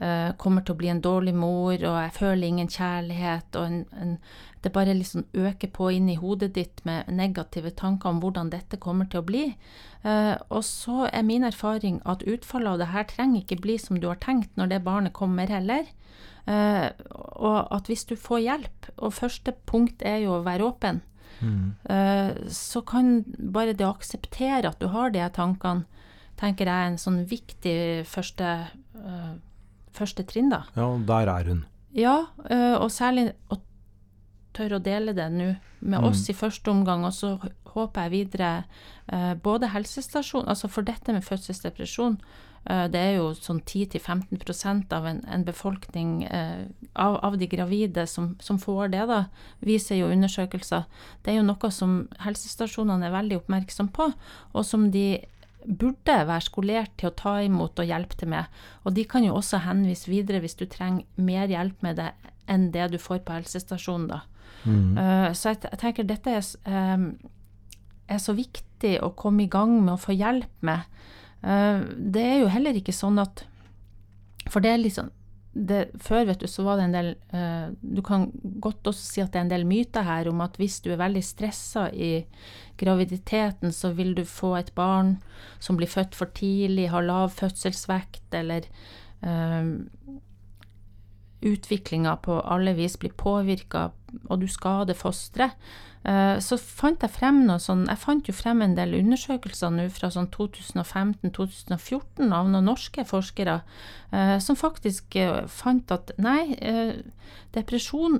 eh, 0.00 0.30
kommer 0.40 0.64
til 0.64 0.74
å 0.74 0.80
bli 0.80 0.90
en 0.92 1.02
dårlig 1.04 1.34
mor, 1.36 1.74
og 1.74 1.96
jeg 1.96 2.14
føler 2.16 2.46
ingen 2.48 2.70
kjærlighet, 2.70 3.56
og 3.56 3.66
en, 3.66 3.82
en, 4.00 4.16
det 4.64 4.72
bare 4.74 4.96
liksom 4.96 5.24
øker 5.32 5.70
på 5.76 5.90
inn 5.96 6.08
i 6.12 6.18
hodet 6.20 6.52
ditt 6.56 6.82
med 6.88 7.08
negative 7.12 7.72
tanker 7.76 8.12
om 8.12 8.20
hvordan 8.20 8.50
dette 8.52 8.80
kommer 8.80 9.08
til 9.08 9.22
å 9.22 9.28
bli. 9.28 9.44
Uh, 10.04 10.36
og 10.48 10.64
så 10.64 11.06
er 11.08 11.24
min 11.24 11.44
erfaring 11.44 12.00
at 12.08 12.24
utfallet 12.28 12.74
av 12.74 12.80
det 12.80 12.90
her 12.92 13.06
trenger 13.08 13.40
ikke 13.42 13.60
bli 13.64 13.76
som 13.80 14.00
du 14.00 14.08
har 14.08 14.20
tenkt 14.20 14.56
når 14.60 14.72
det 14.72 14.82
barnet 14.84 15.16
kommer 15.16 15.48
heller. 15.48 15.88
Uh, 16.48 16.92
og 17.40 17.72
at 17.72 17.88
hvis 17.88 18.04
du 18.08 18.16
får 18.20 18.44
hjelp, 18.44 18.90
og 18.98 19.16
første 19.16 19.56
punkt 19.68 20.04
er 20.04 20.20
jo 20.26 20.36
å 20.36 20.44
være 20.44 20.68
åpen, 20.68 21.00
mm. 21.40 22.48
så 22.52 22.82
kan 22.84 23.22
bare 23.24 23.72
det 23.72 23.86
å 23.86 23.94
akseptere 23.94 24.68
at 24.68 24.80
du 24.80 24.90
har 24.92 25.12
de 25.14 25.24
tankene, 25.32 25.86
tenker 26.40 26.68
jeg 26.68 26.72
er 26.84 26.90
en 26.90 27.00
sånn 27.00 27.22
viktig 27.28 27.78
første 28.08 28.48
uh, 28.96 29.36
første 29.96 30.24
trinn, 30.28 30.50
da. 30.52 30.64
Ja, 30.76 30.86
og 30.86 31.06
der 31.08 31.30
er 31.32 31.50
hun. 31.50 31.64
Ja, 31.96 32.16
øh, 32.50 32.76
og 32.78 32.90
særlig 32.94 33.32
å 33.50 33.58
tørre 34.54 34.78
å 34.78 34.84
dele 34.84 35.14
det 35.14 35.26
nå 35.32 35.54
med 35.80 35.98
mm. 36.02 36.06
oss 36.06 36.28
i 36.30 36.36
første 36.36 36.70
omgang, 36.70 37.04
og 37.06 37.14
så 37.14 37.34
håper 37.72 38.06
jeg 38.06 38.12
videre 38.12 38.50
øh, 39.12 39.34
både 39.38 39.70
helsestasjon 39.70 40.48
Altså 40.50 40.68
for 40.68 40.86
dette 40.86 41.14
med 41.14 41.22
fødselsdepresjon, 41.22 42.18
øh, 42.70 42.86
det 42.92 43.00
er 43.00 43.12
jo 43.18 43.30
sånn 43.34 43.62
10-15 43.62 44.94
av 44.94 45.06
en, 45.06 45.22
en 45.26 45.46
befolkning 45.46 46.26
av, 46.30 47.18
av, 47.22 47.38
de 47.38 47.50
gravide 47.50 48.06
som, 48.10 48.34
som, 48.42 48.58
får 48.58 48.94
det, 48.94 49.06
da, 49.10 49.24
viser 49.66 49.98
jo 50.02 50.10
undersøkelser. 50.14 50.86
Det 51.24 51.34
er 51.34 51.40
jo 51.40 51.48
noe 51.50 51.74
som 51.74 52.04
helsestasjonene 52.22 53.06
er 53.06 53.16
veldig 53.16 53.42
oppmerksom 53.42 53.90
på, 53.94 54.12
og 54.52 54.66
som 54.66 54.90
de 54.94 55.22
burde 55.66 56.16
være 56.28 56.46
skolert 56.46 56.92
til 57.00 57.10
å 57.10 57.16
ta 57.16 57.36
imot 57.44 57.80
og 57.80 57.88
hjelpe 57.88 58.16
til 58.18 58.30
med. 58.32 58.48
Og 58.84 58.94
de 58.96 59.04
kan 59.08 59.24
jo 59.26 59.36
også 59.38 59.62
henvise 59.66 60.10
videre 60.10 60.40
hvis 60.42 60.58
du 60.58 60.66
trenger 60.70 61.04
mer 61.20 61.50
hjelp 61.50 61.82
med 61.84 62.00
det 62.00 62.10
enn 62.50 62.70
det 62.74 62.90
du 62.92 62.98
får 63.00 63.22
på 63.26 63.36
helsestasjonen, 63.36 64.08
da. 64.10 64.22
Mm. 64.64 64.96
Uh, 64.98 65.28
så 65.36 65.52
jeg, 65.52 65.62
jeg, 65.64 65.78
tenker 65.80 66.08
dette 66.08 66.32
er, 66.36 66.48
um, 66.68 67.06
er, 68.10 68.18
så 68.20 68.34
viktig 68.36 68.96
å 69.04 69.12
komme 69.16 69.46
i 69.46 69.52
gang 69.52 69.78
med 69.78 69.94
å 69.94 70.00
få 70.00 70.16
hjelp 70.16 70.66
med. 70.66 70.84
Uh, 71.44 71.86
det 71.96 72.24
er 72.26 72.42
jo 72.42 72.50
heller 72.52 72.76
ikke 72.76 72.92
sånn 72.92 73.16
at 73.22 73.46
For 74.50 74.60
det 74.60 74.74
er 74.74 74.82
liksom 74.82 75.08
det, 75.60 75.80
før 76.00 76.24
vet 76.28 76.40
du, 76.40 76.48
så 76.48 76.64
var 76.64 76.78
det 76.78 76.86
en 76.86 76.94
del 76.94 77.10
uh, 77.34 77.72
Du 77.80 78.00
kan 78.06 78.28
godt 78.62 78.86
også 78.90 79.04
si 79.04 79.22
at 79.22 79.32
det 79.32 79.40
er 79.40 79.46
en 79.46 79.52
del 79.52 79.66
myter 79.68 80.06
her 80.06 80.30
om 80.30 80.40
at 80.44 80.56
hvis 80.60 80.78
du 80.84 80.90
er 80.92 81.00
veldig 81.00 81.22
stressa 81.24 81.88
i 81.92 82.24
graviditeten, 82.80 83.74
så 83.74 83.92
vil 83.96 84.14
du 84.16 84.24
få 84.24 84.54
et 84.56 84.72
barn 84.76 85.18
som 85.60 85.76
blir 85.76 85.90
født 85.90 86.16
for 86.16 86.32
tidlig, 86.36 86.88
har 86.92 87.04
lav 87.04 87.28
fødselsvekt, 87.36 88.32
eller 88.40 88.68
uh, 89.26 89.76
utviklinga 91.40 92.16
på 92.24 92.40
alle 92.40 92.74
vis 92.76 92.96
blir 93.00 93.16
påvirka, 93.16 93.90
og 94.28 94.40
du 94.40 94.48
skader 94.48 94.96
fosteret. 94.96 95.56
Eh, 96.00 96.38
så 96.40 96.56
fant 96.56 97.02
jeg 97.04 97.12
frem 97.12 97.42
noe 97.44 97.60
sånn 97.60 97.82
Jeg 97.84 98.00
fant 98.00 98.24
jo 98.24 98.32
frem 98.32 98.62
en 98.64 98.72
del 98.72 98.94
undersøkelser 98.96 99.68
nå 99.74 99.84
fra 99.92 100.08
sånn 100.08 100.30
2015-2014 100.32 102.32
av 102.32 102.48
noen 102.48 102.64
norske 102.64 103.04
forskere 103.04 103.58
eh, 104.08 104.38
som 104.40 104.56
faktisk 104.56 105.12
eh, 105.20 105.44
fant 105.44 105.92
at 105.92 106.14
nei, 106.16 106.56
depresjon 107.52 108.16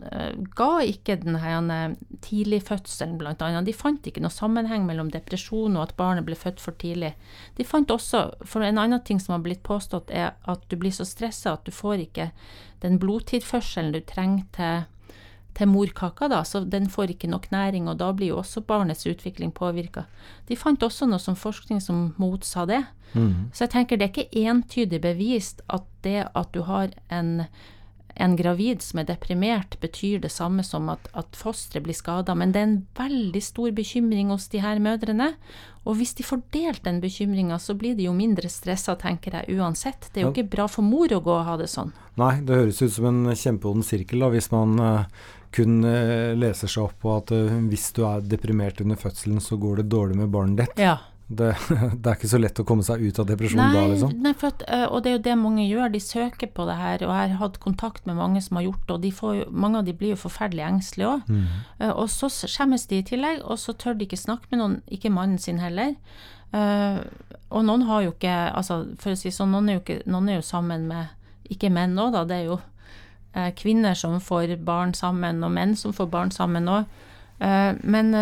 ga 0.58 0.82
ikke 0.84 1.16
denne 1.22 1.96
tidligfødselen, 2.22 3.16
blant 3.18 3.42
annet. 3.46 3.66
De 3.66 3.74
fant 3.74 4.06
ikke 4.06 4.22
noe 4.22 4.34
sammenheng 4.34 4.84
mellom 4.86 5.10
depresjon 5.14 5.78
og 5.78 5.86
at 5.86 5.96
barnet 5.98 6.26
ble 6.26 6.36
født 6.38 6.60
for 6.60 6.76
tidlig. 6.78 7.14
De 7.56 7.66
fant 7.66 7.90
også, 7.90 8.26
for 8.44 8.66
en 8.66 8.78
annen 8.78 9.02
ting 9.06 9.22
som 9.22 9.36
har 9.36 9.44
blitt 9.46 9.64
påstått, 9.66 10.12
er 10.12 10.34
at 10.50 10.66
du 10.68 10.76
blir 10.76 10.94
så 10.94 11.06
stressa 11.08 11.56
at 11.56 11.64
du 11.64 11.72
får 11.74 12.04
ikke 12.10 12.30
den 12.84 13.00
blodtilførselen 13.00 13.94
du 13.94 14.02
trenger 14.04 14.46
til 14.56 14.88
til 15.56 15.68
morkaka, 15.70 16.28
da, 16.30 16.42
så 16.46 16.62
den 16.64 16.88
får 16.90 17.14
ikke 17.14 17.30
nok 17.30 17.50
næring, 17.52 17.88
og 17.90 17.98
da 18.00 18.10
blir 18.16 18.32
jo 18.32 18.40
også 18.40 18.62
barnets 18.66 19.06
utvikling 19.06 19.52
påvirka. 19.54 20.06
De 20.48 20.56
fant 20.56 20.82
også 20.82 21.08
noe 21.10 21.20
som 21.22 21.38
forskning 21.38 21.82
som 21.82 22.10
motsa 22.20 22.66
det. 22.70 22.84
Mm. 23.12 23.50
Så 23.52 23.66
jeg 23.66 23.74
tenker 23.74 23.98
det 23.98 24.06
er 24.08 24.14
ikke 24.14 24.46
entydig 24.46 25.00
bevist 25.02 25.64
at 25.68 25.86
det 26.06 26.28
at 26.34 26.52
du 26.54 26.62
har 26.68 26.94
en, 27.10 27.46
en 28.14 28.36
gravid 28.38 28.82
som 28.82 29.02
er 29.02 29.08
deprimert, 29.08 29.76
betyr 29.82 30.20
det 30.22 30.32
samme 30.34 30.64
som 30.66 30.88
at, 30.92 31.10
at 31.16 31.36
fosteret 31.38 31.86
blir 31.86 31.96
skada, 31.96 32.34
men 32.34 32.54
det 32.54 32.60
er 32.60 32.68
en 32.68 32.78
veldig 32.98 33.42
stor 33.44 33.74
bekymring 33.76 34.32
hos 34.32 34.48
de 34.52 34.62
her 34.64 34.82
mødrene. 34.82 35.32
Og 35.88 35.96
hvis 35.96 36.12
de 36.18 36.26
får 36.26 36.42
delt 36.52 36.84
den 36.84 37.00
bekymringa, 37.00 37.56
så 37.58 37.74
blir 37.78 37.96
de 37.96 38.06
jo 38.08 38.14
mindre 38.14 38.50
stressa, 38.52 38.98
tenker 39.00 39.38
jeg, 39.38 39.56
uansett. 39.58 40.10
Det 40.12 40.20
er 40.20 40.28
jo 40.28 40.34
ikke 40.34 40.50
bra 40.52 40.68
for 40.68 40.84
mor 40.84 41.12
å 41.12 41.22
gå 41.24 41.34
og 41.38 41.46
ha 41.48 41.56
det 41.60 41.70
sånn. 41.72 41.94
Nei, 42.20 42.34
det 42.44 42.58
høres 42.58 42.82
ut 42.84 42.92
som 42.92 43.08
en 43.08 43.36
kjempeond 43.36 43.86
sirkel, 43.86 44.20
da, 44.20 44.32
hvis 44.34 44.50
man 44.52 44.80
uh 44.80 45.28
kun 45.50 45.84
eh, 45.84 46.32
leser 46.38 46.70
seg 46.70 46.84
opp 46.86 47.00
på 47.02 47.14
at 47.16 47.32
eh, 47.34 47.54
hvis 47.70 47.90
du 47.96 48.04
er 48.06 48.22
deprimert 48.22 48.80
under 48.84 48.98
fødselen, 48.98 49.40
så 49.42 49.58
går 49.60 49.82
det 49.82 49.90
dårlig 49.92 50.20
med 50.22 50.30
barnet 50.32 50.62
ditt. 50.62 50.82
Ja. 50.82 50.98
Det, 51.30 51.50
det, 52.02 52.10
er 52.10 52.16
ikke 52.16 52.30
så 52.32 52.40
lett 52.40 52.58
å 52.58 52.64
komme 52.66 52.82
seg 52.82 53.04
ut 53.04 53.18
av 53.22 53.28
depresjon 53.28 53.60
nei, 53.60 53.70
da, 53.76 53.84
liksom. 53.92 54.14
Nei, 54.24 54.32
at, 54.48 54.64
og 54.90 55.04
det 55.04 55.12
er 55.12 55.14
jo 55.14 55.22
det 55.28 55.36
mange 55.38 55.66
gjør. 55.68 55.92
De 55.94 56.00
søker 56.02 56.50
på 56.50 56.66
det 56.66 56.74
her. 56.80 57.04
Og 57.06 57.12
jeg 57.14 57.30
har 57.30 57.38
hatt 57.44 57.60
kontakt 57.62 58.08
med 58.08 58.18
mange 58.18 58.42
som 58.42 58.58
har 58.58 58.66
gjort 58.66 58.82
det, 58.88 58.96
og 58.96 59.04
de 59.04 59.12
får, 59.14 59.44
mange 59.50 59.78
av 59.78 59.86
de 59.86 59.94
blir 60.00 60.16
jo 60.16 60.22
forferdelig 60.24 60.66
engstelige 60.66 61.12
òg. 61.14 61.30
Mm. 61.30 61.46
Og 61.92 62.04
så 62.10 62.32
skjemmes 62.34 62.88
de 62.90 62.98
i 62.98 63.06
tillegg, 63.06 63.44
og 63.46 63.62
så 63.62 63.76
tør 63.78 63.94
de 63.98 64.08
ikke 64.08 64.18
snakke 64.18 64.50
med 64.50 64.62
noen, 64.62 64.76
ikke 64.90 65.14
mannen 65.14 65.38
sin 65.38 65.62
heller. 65.62 65.94
og 66.50 67.62
noen 67.62 67.86
har 67.86 68.00
jo 68.02 68.10
ikke 68.10 68.32
altså 68.58 68.80
For 68.98 69.14
å 69.14 69.18
si 69.18 69.30
sånn, 69.30 69.52
noen 69.54 69.68
er 69.68 69.76
jo, 69.76 69.82
ikke, 69.84 70.00
noen 70.10 70.28
er 70.28 70.40
jo 70.40 70.46
sammen 70.48 70.88
med 70.90 71.14
ikke 71.50 71.70
menn 71.70 71.94
òg, 71.98 72.10
da. 72.14 72.24
Det 72.26 72.40
er 72.40 72.48
jo 72.50 72.58
kvinner 73.58 73.94
som 73.94 74.18
får 74.18 74.56
barn 74.66 74.94
sammen, 74.98 75.44
og 75.46 75.54
menn 75.54 75.76
som 75.78 75.94
får 75.94 76.10
barn 76.10 76.34
sammen 76.34 76.66
òg. 76.70 76.90
Men, 77.40 78.14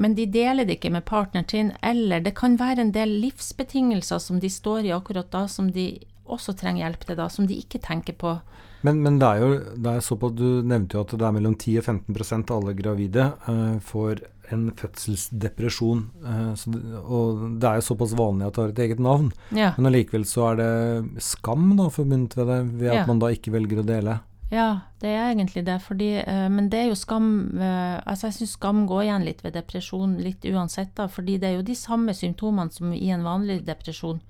men 0.00 0.16
de 0.16 0.24
deler 0.32 0.64
det 0.64 0.78
ikke 0.78 0.94
med 0.94 1.04
partneren 1.08 1.48
sin, 1.48 1.74
eller 1.84 2.22
det 2.24 2.32
kan 2.38 2.56
være 2.60 2.86
en 2.86 2.94
del 2.94 3.12
livsbetingelser 3.20 4.22
som 4.24 4.40
de 4.40 4.48
står 4.48 4.88
i 4.88 4.94
akkurat 4.96 5.28
da, 5.32 5.44
som 5.48 5.68
de 5.74 5.92
også 6.30 6.54
trenger 6.56 6.86
hjelp 6.86 7.04
til 7.04 7.18
da, 7.18 7.28
som 7.28 7.48
de 7.50 7.58
ikke 7.60 7.82
tenker 7.84 8.16
på. 8.16 8.38
Men, 8.86 9.02
men 9.04 9.18
det 9.20 9.28
er 9.28 9.42
jo 9.42 9.48
det 9.76 9.92
er 9.92 10.04
såpass, 10.04 10.32
Du 10.38 10.62
nevnte 10.64 10.96
jo 10.96 11.04
at 11.04 11.12
det 11.12 11.26
er 11.26 11.34
mellom 11.36 11.56
10 11.58 11.80
og 11.82 11.88
15% 11.90 12.52
av 12.52 12.62
alle 12.62 12.76
gravide 12.78 13.26
uh, 13.44 13.76
får 13.84 14.22
en 14.50 14.64
fødselsdepresjon. 14.74 16.00
Uh, 16.24 16.54
så, 16.58 16.72
og 17.04 17.44
det 17.60 17.68
er 17.68 17.82
jo 17.82 17.88
såpass 17.90 18.16
vanlig 18.18 18.48
at 18.48 18.56
det 18.56 18.64
har 18.64 18.72
et 18.72 18.82
eget 18.86 19.04
navn. 19.04 19.28
Ja. 19.52 19.74
Men 19.76 19.90
allikevel 19.90 20.24
så 20.26 20.48
er 20.54 20.62
det 20.62 21.28
skam 21.28 21.74
da 21.76 21.90
forbundet 21.92 22.40
ved 22.40 22.50
det, 22.54 22.60
ved 22.80 22.94
at 22.94 23.02
ja. 23.02 23.06
man 23.10 23.20
da 23.20 23.30
ikke 23.36 23.52
velger 23.54 23.84
å 23.84 23.88
dele. 23.92 24.16
Ja, 24.50 24.80
det 24.98 25.12
er 25.14 25.28
egentlig 25.30 25.62
det. 25.66 25.78
Fordi, 25.84 26.10
uh, 26.26 26.48
men 26.50 26.70
det 26.72 26.80
er 26.80 26.88
jo 26.90 26.98
skam 26.98 27.28
altså 27.60 28.26
Jeg 28.26 28.38
syns 28.40 28.56
skam 28.56 28.86
går 28.90 29.04
igjen 29.04 29.26
litt 29.28 29.44
ved 29.44 29.54
depresjon, 29.54 30.18
litt 30.18 30.44
uansett. 30.44 30.94
da, 30.96 31.06
fordi 31.06 31.38
det 31.38 31.48
er 31.48 31.56
jo 31.60 31.68
de 31.68 31.78
samme 31.78 32.14
symptomene 32.14 32.74
som 32.74 32.92
i 32.92 33.10
en 33.14 33.24
vanlig 33.26 33.62
depresjon. 33.66 34.20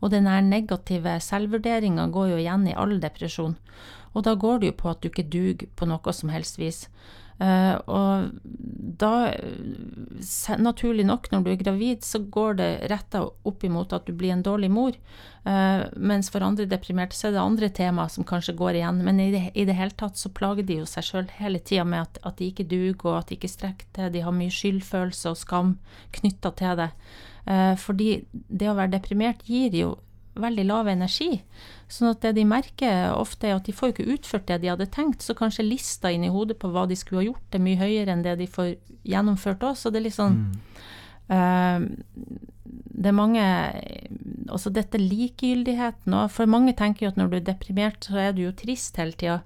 Og 0.00 0.10
den 0.10 0.26
her 0.26 0.40
negative 0.40 1.18
selvvurderinga 1.20 2.08
går 2.10 2.32
jo 2.32 2.36
igjen 2.40 2.68
i 2.68 2.74
all 2.74 2.98
depresjon. 3.00 3.56
Og 4.14 4.24
da 4.26 4.34
går 4.34 4.60
det 4.60 4.70
jo 4.72 4.78
på 4.82 4.90
at 4.90 5.02
du 5.02 5.10
ikke 5.10 5.28
duger 5.30 5.68
på 5.76 5.86
noe 5.86 6.14
som 6.16 6.32
helst 6.32 6.58
vis. 6.58 6.88
Uh, 7.40 7.76
og 7.88 8.26
da, 9.00 9.32
naturlig 10.60 11.06
nok, 11.08 11.30
når 11.32 11.44
du 11.44 11.50
er 11.54 11.62
gravid, 11.62 12.02
så 12.04 12.20
går 12.20 12.58
det 12.58 12.68
retta 12.92 13.22
opp 13.48 13.64
imot 13.64 13.94
at 13.96 14.04
du 14.04 14.12
blir 14.12 14.34
en 14.34 14.44
dårlig 14.44 14.68
mor. 14.72 14.98
Uh, 15.48 15.88
mens 15.96 16.28
for 16.28 16.44
andre 16.44 16.68
deprimerte 16.68 17.16
så 17.16 17.30
er 17.30 17.38
det 17.38 17.40
andre 17.40 17.70
tema 17.72 18.04
som 18.12 18.26
kanskje 18.28 18.58
går 18.58 18.82
igjen. 18.82 19.00
Men 19.06 19.22
i 19.24 19.30
det, 19.32 19.42
i 19.54 19.64
det 19.64 19.78
hele 19.78 19.96
tatt 19.96 20.20
så 20.20 20.32
plager 20.36 20.68
de 20.68 20.82
jo 20.82 20.90
seg 20.90 21.06
sjøl 21.06 21.32
hele 21.38 21.62
tida 21.64 21.86
med 21.88 22.04
at, 22.04 22.20
at, 22.28 22.36
de 22.42 22.50
ikke 22.52 22.68
duger, 22.68 23.06
og 23.08 23.22
at 23.22 23.32
de 23.32 23.38
ikke 23.40 23.54
strekker 23.54 23.88
til. 23.96 24.12
De 24.12 24.24
har 24.26 24.36
mye 24.36 24.52
skyldfølelse 24.52 25.32
og 25.32 25.40
skam 25.40 25.74
knytta 26.20 26.52
til 26.60 26.76
det. 26.84 26.92
Uh, 27.48 27.72
fordi 27.80 28.12
det 28.30 28.68
å 28.68 28.76
være 28.76 28.98
deprimert 28.98 29.46
gir 29.48 29.72
jo 29.80 29.96
veldig 30.42 30.64
lav 30.68 30.88
energi. 30.90 31.42
Sånn 31.90 32.12
at 32.12 32.22
det 32.24 32.34
de 32.38 32.46
merker 32.46 33.12
ofte, 33.16 33.48
er 33.48 33.58
at 33.58 33.66
de 33.66 33.74
får 33.74 33.92
ikke 33.92 34.08
utført 34.14 34.46
det 34.50 34.60
de 34.62 34.70
hadde 34.72 34.88
tenkt. 34.94 35.24
Så 35.24 35.36
kanskje 35.38 35.66
lista 35.66 36.12
inni 36.12 36.30
hodet 36.32 36.58
på 36.62 36.70
hva 36.72 36.86
de 36.90 36.98
skulle 36.98 37.22
ha 37.22 37.28
gjort, 37.30 37.54
er 37.54 37.64
mye 37.64 37.80
høyere 37.80 38.14
enn 38.14 38.24
det 38.26 38.36
de 38.40 38.48
får 38.50 38.74
gjennomført 39.08 39.66
òg. 39.66 39.78
Så 39.78 39.92
det 39.92 40.00
er 40.00 40.06
litt 40.08 40.18
sånn 40.18 40.38
mm. 40.40 40.56
uh, 41.34 41.86
Det 43.00 43.10
er 43.10 43.16
mange 43.16 43.44
Også 44.50 44.72
dette 44.74 45.00
likegyldigheten 45.00 46.16
òg. 46.16 46.32
For 46.34 46.50
mange 46.50 46.76
tenker 46.78 47.06
jo 47.06 47.14
at 47.14 47.20
når 47.20 47.30
du 47.32 47.38
er 47.40 47.46
deprimert, 47.52 48.06
så 48.06 48.20
er 48.28 48.36
du 48.36 48.44
jo 48.46 48.56
trist 48.56 49.00
hele 49.00 49.18
tida. 49.18 49.40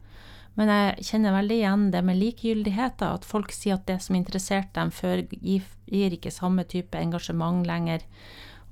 Men 0.55 0.71
jeg 0.71 1.09
kjenner 1.09 1.35
veldig 1.35 1.57
igjen 1.59 1.87
det 1.91 2.03
med 2.07 2.21
likegyldighet. 2.21 3.03
At 3.03 3.27
folk 3.27 3.53
sier 3.55 3.79
at 3.79 3.89
det 3.91 4.01
som 4.05 4.19
interesserte 4.19 4.77
dem 4.79 4.93
før, 4.95 5.25
gir, 5.41 5.65
gir 5.91 6.15
ikke 6.15 6.35
samme 6.35 6.67
type 6.71 6.99
engasjement 6.99 7.67
lenger. 7.67 8.05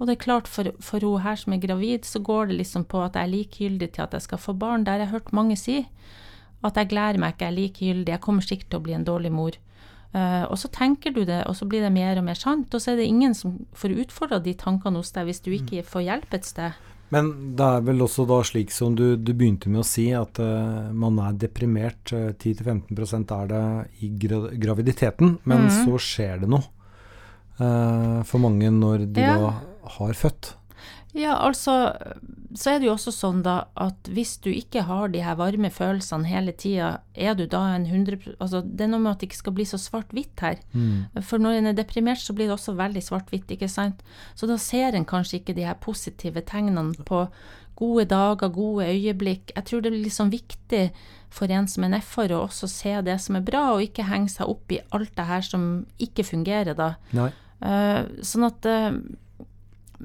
Og 0.02 0.08
det 0.08 0.16
er 0.16 0.24
klart, 0.24 0.48
for, 0.50 0.66
for 0.82 0.98
hun 1.06 1.20
her 1.22 1.36
som 1.38 1.54
er 1.54 1.60
gravid, 1.62 2.02
så 2.08 2.18
går 2.18 2.48
det 2.50 2.56
liksom 2.58 2.84
på 2.90 2.98
at 3.04 3.14
jeg 3.14 3.22
er 3.22 3.30
likegyldig 3.36 3.88
til 3.94 4.02
at 4.02 4.14
jeg 4.16 4.24
skal 4.24 4.40
få 4.42 4.52
barn. 4.58 4.82
Der 4.82 4.96
har 4.98 5.04
jeg 5.06 5.12
hørt 5.14 5.30
mange 5.32 5.54
si 5.60 5.84
at 6.66 6.74
jeg 6.78 6.88
gleder 6.90 7.18
meg 7.22 7.34
ikke, 7.36 7.44
jeg 7.46 7.52
er 7.52 7.58
likegyldig, 7.60 8.10
jeg 8.10 8.20
kommer 8.24 8.42
sikkert 8.42 8.68
til 8.70 8.80
å 8.80 8.82
bli 8.88 8.96
en 8.98 9.04
dårlig 9.06 9.30
mor. 9.34 9.56
Uh, 10.12 10.44
og 10.50 10.58
så 10.60 10.68
tenker 10.74 11.14
du 11.14 11.22
det, 11.24 11.38
og 11.48 11.54
så 11.56 11.64
blir 11.70 11.80
det 11.86 11.92
mer 11.94 12.18
og 12.20 12.26
mer 12.26 12.34
sant. 12.36 12.74
Og 12.74 12.82
så 12.82 12.92
er 12.92 12.96
det 13.00 13.06
ingen 13.08 13.32
som 13.34 13.54
får 13.78 13.94
utfordra 14.04 14.38
de 14.44 14.52
tankene 14.58 14.98
hos 15.00 15.10
deg 15.14 15.24
hvis 15.30 15.40
du 15.46 15.52
ikke 15.54 15.82
får 15.86 16.04
hjelp 16.08 16.34
et 16.36 16.44
sted. 16.50 16.76
Men 17.14 17.30
det 17.56 17.64
er 17.64 17.80
vel 17.86 18.02
også 18.04 18.26
da 18.28 18.38
slik 18.44 18.70
som 18.74 18.94
du, 18.96 19.16
du 19.16 19.32
begynte 19.36 19.68
med 19.72 19.82
å 19.82 19.86
si, 19.86 20.10
at 20.16 20.38
uh, 20.42 20.90
man 20.92 21.18
er 21.22 21.38
deprimert. 21.46 22.12
Uh, 22.12 22.30
10-15% 22.34 23.34
er 23.38 23.50
det 23.54 23.64
i 24.02 24.10
gra 24.26 24.42
graviditeten, 24.66 25.38
men 25.44 25.66
Mhm. 25.68 25.76
så 25.84 25.98
skjer 26.10 26.40
det 26.42 26.50
noe 26.52 26.64
for 28.26 28.40
mange 28.42 28.70
når 28.74 29.04
de 29.12 29.20
Ja. 29.20 29.34
da 29.38 29.50
har 29.98 30.18
født. 30.18 30.56
Ja, 31.12 31.34
altså, 31.44 31.92
så 32.56 32.70
er 32.72 32.78
det 32.80 32.86
jo 32.86 32.94
også 32.94 33.12
sånn 33.12 33.42
da 33.44 33.66
at 33.80 34.08
hvis 34.08 34.38
du 34.40 34.48
ikke 34.48 34.86
har 34.88 35.10
de 35.12 35.20
her 35.20 35.36
varme 35.36 35.68
følelsene 35.72 36.28
hele 36.28 36.54
tida, 36.56 37.02
er 37.12 37.36
du 37.36 37.44
da 37.44 37.60
en 37.74 37.84
100 37.84 38.38
Altså, 38.38 38.62
det 38.64 38.86
er 38.86 38.92
noe 38.94 39.02
med 39.04 39.12
at 39.12 39.20
det 39.20 39.28
ikke 39.28 39.42
skal 39.42 39.56
bli 39.58 39.66
så 39.68 39.80
svart-hvitt 39.80 40.40
her. 40.40 40.62
For 41.20 41.42
når 41.42 41.58
en 41.58 41.70
er 41.72 41.76
deprimert, 41.76 42.22
så 42.24 42.32
blir 42.32 42.48
det 42.48 42.56
også 42.56 42.74
veldig 42.80 43.04
svart-hvitt, 43.04 43.52
ikke 43.52 43.68
sant. 43.68 44.00
Så 44.34 44.48
da 44.48 44.56
ser 44.56 44.96
en 44.96 45.08
kanskje 45.08 45.42
ikke 45.42 45.56
de 45.58 45.68
her 45.68 45.76
positive 45.84 46.40
tegnene 46.48 46.96
på 47.04 47.26
gode 47.76 48.06
dager, 48.08 48.48
gode 48.48 48.88
øyeblikk. 48.88 49.52
Jeg 49.52 49.68
tror 49.68 49.84
det 49.84 49.92
blir 49.92 50.06
liksom 50.06 50.32
viktig 50.32 50.86
for 51.32 51.52
en 51.52 51.68
som 51.68 51.84
er 51.84 51.92
nedfor 51.98 52.32
å 52.32 52.44
også 52.46 52.68
se 52.70 52.96
det 53.04 53.18
som 53.20 53.36
er 53.36 53.44
bra, 53.44 53.68
og 53.74 53.84
ikke 53.84 54.08
henge 54.08 54.32
seg 54.32 54.48
opp 54.48 54.72
i 54.72 54.80
alt 54.96 55.12
det 55.16 55.28
her 55.28 55.44
som 55.44 55.70
ikke 56.00 56.24
fungerer, 56.24 56.72
da. 56.78 56.94
Nei. 57.16 57.32
Uh, 57.62 58.08
sånn 58.26 58.42
at 58.42 58.66
eh, 58.66 58.96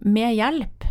med 0.05 0.35
hjelp 0.35 0.87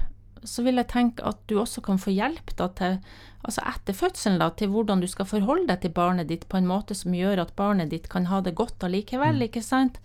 så 0.46 0.62
vil 0.66 0.80
jeg 0.80 0.90
tenke 0.90 1.24
at 1.26 1.38
du 1.50 1.58
også 1.60 1.82
kan 1.84 1.98
få 2.00 2.14
hjelp 2.14 2.52
da 2.58 2.68
til, 2.78 2.98
altså 3.46 3.62
etter 3.66 3.96
fødselen 3.96 4.40
da, 4.40 4.50
til 4.54 4.70
hvordan 4.72 5.02
du 5.02 5.08
skal 5.10 5.28
forholde 5.28 5.66
deg 5.70 5.82
til 5.82 5.94
barnet 5.96 6.30
ditt 6.30 6.46
på 6.50 6.60
en 6.60 6.68
måte 6.68 6.96
som 6.98 7.14
gjør 7.16 7.42
at 7.42 7.54
barnet 7.58 7.90
ditt 7.92 8.08
kan 8.12 8.28
ha 8.30 8.40
det 8.44 8.56
godt 8.58 8.84
allikevel, 8.86 9.42
ikke 9.48 9.64
sant? 9.64 10.00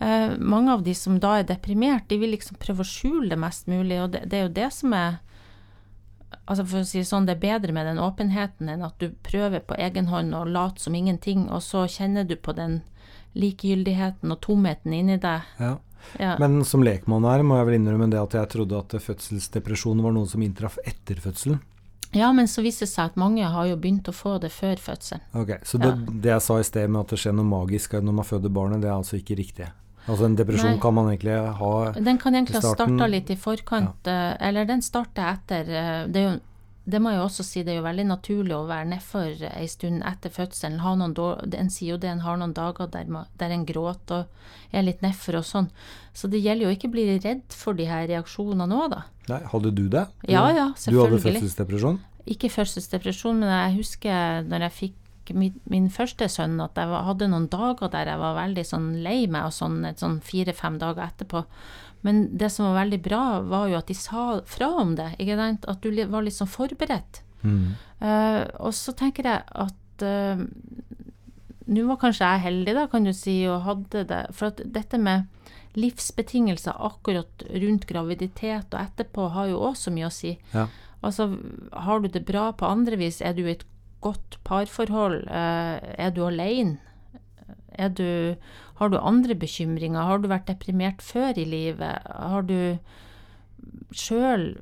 Eh, 0.00 0.34
mange 0.38 0.74
av 0.74 0.84
de 0.86 0.96
som 0.98 1.20
da 1.22 1.38
er 1.40 1.48
deprimert, 1.48 2.08
de 2.10 2.18
vil 2.22 2.34
liksom 2.34 2.58
prøve 2.62 2.84
å 2.84 2.90
skjule 2.90 3.30
det 3.32 3.40
mest 3.40 3.70
mulig, 3.70 4.00
og 4.02 4.16
det, 4.16 4.26
det 4.30 4.40
er 4.40 4.48
jo 4.48 4.56
det 4.62 4.72
som 4.74 4.98
er 4.98 5.22
Altså 6.50 6.64
for 6.66 6.82
å 6.82 6.84
si 6.84 7.00
sånn, 7.06 7.24
det 7.24 7.38
er 7.38 7.40
bedre 7.40 7.72
med 7.72 7.86
den 7.88 8.00
åpenheten 8.02 8.68
enn 8.68 8.82
at 8.84 8.98
du 9.00 9.14
prøver 9.24 9.62
på 9.64 9.78
egen 9.80 10.10
hånd 10.10 10.34
og 10.36 10.50
later 10.52 10.82
som 10.82 10.96
ingenting, 10.98 11.46
og 11.48 11.62
så 11.64 11.86
kjenner 11.88 12.26
du 12.28 12.34
på 12.36 12.52
den 12.58 12.82
likegyldigheten 13.38 14.34
og 14.34 14.42
tomheten 14.44 14.92
inni 14.92 15.16
deg. 15.22 15.46
Ja. 15.56 15.78
Ja. 16.20 16.34
Men 16.42 16.62
som 16.68 16.84
lekmann 16.86 17.26
her 17.28 17.44
må 17.46 17.58
jeg 17.60 17.68
vel 17.68 17.78
innrømme 17.78 18.10
det 18.12 18.20
at 18.20 18.36
jeg 18.38 18.52
trodde 18.56 18.80
at 18.80 18.96
fødselsdepresjon 19.04 20.02
var 20.04 20.14
noe 20.16 20.30
som 20.30 20.42
inntraff 20.44 20.78
etter 20.84 21.20
fødselen. 21.22 21.62
Ja, 22.14 22.28
men 22.32 22.46
så 22.46 22.62
viser 22.62 22.86
det 22.86 22.92
seg 22.92 23.10
at 23.10 23.16
mange 23.18 23.46
har 23.50 23.66
jo 23.66 23.76
begynt 23.80 24.06
å 24.06 24.14
få 24.14 24.36
det 24.42 24.52
før 24.54 24.78
fødselen. 24.78 25.24
Ok, 25.34 25.56
Så 25.66 25.80
det, 25.82 25.90
det 26.22 26.30
jeg 26.30 26.44
sa 26.46 26.60
i 26.60 26.66
sted 26.66 26.86
med 26.86 27.02
at 27.02 27.14
det 27.14 27.18
skjer 27.24 27.34
noe 27.34 27.48
magisk 27.48 27.96
når 27.98 28.20
man 28.20 28.28
føder 28.28 28.54
barnet, 28.54 28.84
det 28.84 28.90
er 28.90 28.94
altså 28.94 29.18
ikke 29.18 29.38
riktig? 29.40 29.66
Altså 30.04 30.28
en 30.28 30.36
depresjon 30.36 30.74
Nei. 30.74 30.80
kan 30.82 30.94
man 30.94 31.06
egentlig 31.08 31.36
ha 31.58 31.74
Den 31.96 32.18
kan 32.20 32.36
egentlig 32.36 32.60
ha 32.60 32.74
starta 32.74 33.06
litt 33.08 33.30
i 33.32 33.38
forkant, 33.40 34.10
ja. 34.10 34.34
eller 34.36 34.68
den 34.68 34.84
starter 34.84 35.30
etter 35.32 35.70
eh, 35.70 36.00
det, 36.12 36.20
er 36.20 36.26
jo, 36.26 36.34
det 36.84 37.00
må 37.00 37.14
jeg 37.14 37.22
også 37.24 37.44
si, 37.46 37.62
det 37.64 37.72
er 37.72 37.78
jo 37.78 37.86
veldig 37.86 38.04
naturlig 38.10 38.52
å 38.56 38.66
være 38.68 38.90
nedfor 38.90 39.44
ei 39.48 39.64
stund 39.72 40.02
etter 40.04 40.32
fødselen. 40.32 40.82
Ha 40.84 40.92
noen 41.00 41.14
en 41.16 41.70
sier 41.72 41.94
jo 41.94 42.00
det, 42.00 42.10
en 42.12 42.24
har 42.26 42.36
noen 42.40 42.52
dager 42.56 42.90
der, 42.92 43.08
der 43.40 43.54
en 43.54 43.64
gråter 43.64 44.26
og 44.26 44.74
er 44.76 44.84
litt 44.84 45.00
nedfor 45.04 45.38
og 45.40 45.46
sånn. 45.48 45.70
Så 46.12 46.28
det 46.28 46.42
gjelder 46.44 46.68
jo 46.68 46.74
ikke 46.76 46.90
å 46.90 46.94
bli 46.96 47.06
redd 47.16 47.56
for 47.56 47.78
de 47.78 47.86
her 47.88 48.04
reaksjonene 48.10 48.76
òg, 48.76 48.90
da. 48.92 49.00
Nei, 49.30 49.40
hadde 49.54 49.72
du 49.72 49.86
det? 49.88 50.04
Du, 50.20 50.28
Ja, 50.34 50.44
ja, 50.52 50.66
Du 50.76 51.00
hadde 51.00 51.22
fødselsdepresjon? 51.24 52.02
Ikke 52.28 52.52
fødselsdepresjon, 52.52 53.40
men 53.40 53.54
jeg 53.54 53.78
husker 53.78 54.44
når 54.50 54.68
jeg 54.68 54.76
fikk 54.82 55.00
min, 55.32 55.56
min 55.72 55.88
første 55.88 56.28
sønn, 56.28 56.58
at 56.60 56.76
jeg 56.76 56.90
var, 56.90 57.06
hadde 57.08 57.30
noen 57.32 57.48
dager 57.48 57.88
der 57.92 58.12
jeg 58.12 58.20
var 58.20 58.36
veldig 58.36 58.64
sånn 58.68 58.90
lei 59.04 59.22
meg, 59.24 59.48
og 59.48 59.56
sånn, 59.56 59.80
sånn 59.96 60.20
fire-fem 60.24 60.76
dager 60.82 61.06
etterpå. 61.06 61.46
Men 62.04 62.26
det 62.36 62.50
som 62.52 62.68
var 62.68 62.82
veldig 62.82 63.00
bra, 63.04 63.22
var 63.48 63.68
jo 63.70 63.78
at 63.80 63.88
de 63.88 63.96
sa 63.96 64.24
fra 64.48 64.68
om 64.82 64.94
det. 64.98 65.14
ikke 65.18 65.38
sant? 65.40 65.68
At 65.70 65.84
du 65.84 65.88
var 66.12 66.26
litt 66.26 66.36
sånn 66.36 66.50
forberedt. 66.50 67.22
Mm. 67.44 67.74
Uh, 68.00 68.42
og 68.64 68.72
så 68.76 68.92
tenker 68.96 69.28
jeg 69.28 69.44
at 69.64 70.04
uh, 70.04 70.42
nå 71.64 71.84
var 71.88 72.00
kanskje 72.00 72.28
jeg 72.28 72.44
heldig, 72.44 72.74
da, 72.76 72.86
kan 72.92 73.08
du 73.08 73.12
si, 73.16 73.38
og 73.48 73.64
hadde 73.64 74.04
det 74.08 74.20
For 74.36 74.52
at 74.52 74.60
dette 74.74 75.00
med 75.00 75.30
livsbetingelser 75.74 76.76
akkurat 76.86 77.44
rundt 77.50 77.86
graviditet 77.88 78.74
og 78.74 78.80
etterpå 78.80 79.30
har 79.34 79.48
jo 79.50 79.62
også 79.70 79.90
mye 79.94 80.06
å 80.06 80.14
si. 80.14 80.36
Ja. 80.52 80.68
Altså, 81.04 81.32
har 81.72 82.00
du 82.00 82.08
det 82.08 82.24
bra 82.28 82.50
på 82.56 82.68
andre 82.68 82.98
vis? 83.00 83.20
Er 83.20 83.34
du 83.36 83.42
i 83.44 83.56
et 83.56 83.64
godt 84.04 84.38
parforhold? 84.46 85.24
Eh, 85.26 85.88
er 86.06 86.14
du 86.14 86.22
alene? 86.24 86.78
Du, 87.96 88.36
har 88.80 88.90
du 88.90 88.98
andre 88.98 89.36
bekymringer? 89.38 90.02
Har 90.02 90.20
du 90.22 90.28
vært 90.30 90.48
deprimert 90.50 91.02
før 91.02 91.38
i 91.38 91.46
livet? 91.48 92.06
Har 92.06 92.46
du 92.48 92.78
sjøl 93.94 94.52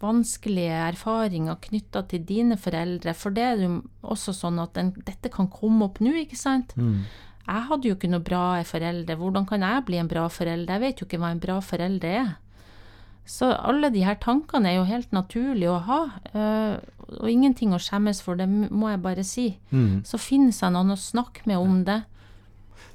vanskelige 0.00 0.76
erfaringer 0.88 1.58
knytta 1.60 2.04
til 2.08 2.24
dine 2.28 2.56
foreldre? 2.60 3.14
For 3.16 3.36
det 3.36 3.46
er 3.46 3.64
jo 3.64 3.72
også 4.02 4.36
sånn 4.36 4.60
at 4.62 4.76
den, 4.78 4.94
dette 5.06 5.32
kan 5.32 5.50
komme 5.52 5.88
opp 5.90 6.00
nå, 6.04 6.14
ikke 6.24 6.38
sant? 6.40 6.76
Mm. 6.76 7.02
Jeg 7.50 7.66
hadde 7.66 7.88
jo 7.88 7.96
ikke 7.96 8.12
noe 8.12 8.22
bra 8.24 8.44
foreldre. 8.66 9.16
Hvordan 9.18 9.48
kan 9.48 9.64
jeg 9.66 9.86
bli 9.88 9.98
en 9.98 10.10
bra 10.10 10.28
forelder? 10.30 10.76
Jeg 10.76 10.84
vet 10.84 11.00
jo 11.00 11.08
ikke 11.08 11.20
hva 11.20 11.32
en 11.34 11.42
bra 11.42 11.58
forelder 11.64 12.16
er. 12.20 12.30
Så 13.30 13.50
alle 13.52 13.90
de 13.94 14.02
her 14.04 14.16
tankene 14.22 14.70
er 14.70 14.80
jo 14.80 14.88
helt 14.88 15.12
naturlige 15.14 15.70
å 15.70 15.82
ha, 15.86 15.98
eh, 16.32 16.78
og 17.20 17.28
ingenting 17.30 17.74
å 17.74 17.80
skjemmes 17.82 18.22
for, 18.24 18.38
det 18.38 18.48
må 18.48 18.90
jeg 18.90 19.02
bare 19.04 19.24
si. 19.26 19.46
Mm. 19.70 20.02
Så 20.06 20.18
finn 20.18 20.48
seg 20.54 20.74
noen 20.74 20.94
å 20.94 20.98
snakke 20.98 21.46
med 21.50 21.58
om 21.58 21.84
det. 21.86 22.00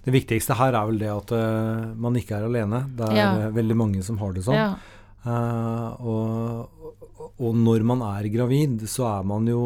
Det 0.06 0.14
viktigste 0.14 0.54
her 0.60 0.74
er 0.78 0.86
vel 0.86 1.00
det 1.02 1.10
at 1.10 1.32
uh, 1.34 1.94
man 1.98 2.16
ikke 2.20 2.38
er 2.38 2.46
alene. 2.46 2.84
Det 2.96 3.08
er 3.10 3.16
Ja. 3.16 3.30
eh, 3.48 3.52
veldig 3.56 3.76
mange 3.78 4.04
som 4.06 4.18
har 4.22 4.34
det 4.34 4.44
sånn. 4.46 4.56
Ja. 4.56 4.76
Uh, 5.26 6.06
og, 6.06 6.70
og 7.42 7.56
når 7.58 7.84
man 7.84 8.02
er 8.06 8.28
gravid, 8.30 8.84
så 8.88 9.08
er 9.20 9.24
man 9.26 9.48
jo 9.50 9.62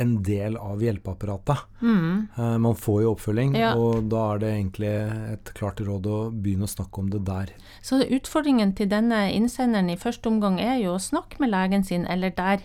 en 0.00 0.14
del 0.24 0.56
av 0.56 0.80
hjelpeapparatet. 0.80 1.60
Mm. 1.82 2.28
Uh, 2.38 2.56
man 2.64 2.74
får 2.74 3.02
jo 3.04 3.12
oppfølging, 3.14 3.52
Ja. 3.60 3.74
og 3.76 4.08
da 4.08 4.22
er 4.34 4.38
det 4.42 4.52
egentlig 4.56 4.92
et 5.34 5.52
klart 5.54 5.80
råd 5.84 6.08
å 6.08 6.18
begynne 6.32 6.64
å 6.64 6.72
snakke 6.72 6.98
om 7.04 7.10
det 7.12 7.20
der. 7.28 7.52
Så 7.84 8.00
utfordringen 8.08 8.72
til 8.74 8.88
denne 8.88 9.26
innsenderen 9.36 9.90
i 9.92 9.96
første 10.00 10.26
omgang 10.32 10.58
er 10.58 10.80
jo 10.80 10.96
å 10.96 11.02
snakke 11.04 11.38
med 11.44 11.52
legen 11.52 11.84
sin, 11.84 12.06
eller 12.06 12.30
der 12.30 12.64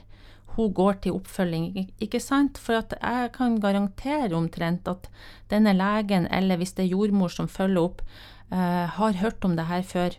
hun 0.58 0.74
går 0.74 1.02
til 1.04 1.18
oppfølging, 1.18 1.92
ikke 2.02 2.20
sant? 2.24 2.58
For 2.62 2.82
jeg 2.82 3.32
kan 3.36 3.60
garantere 3.62 4.34
omtrent 4.36 4.90
at 4.90 5.10
denne 5.52 5.76
legen, 5.78 6.28
eller 6.34 6.58
hvis 6.58 6.74
det 6.78 6.88
er 6.88 6.96
jordmor 6.96 7.34
som 7.34 7.50
følger 7.52 7.84
opp, 7.84 8.02
eh, 8.52 8.86
har 8.98 9.22
hørt 9.22 9.46
om 9.46 9.56
det 9.58 9.68
her 9.70 9.86
før, 9.86 10.18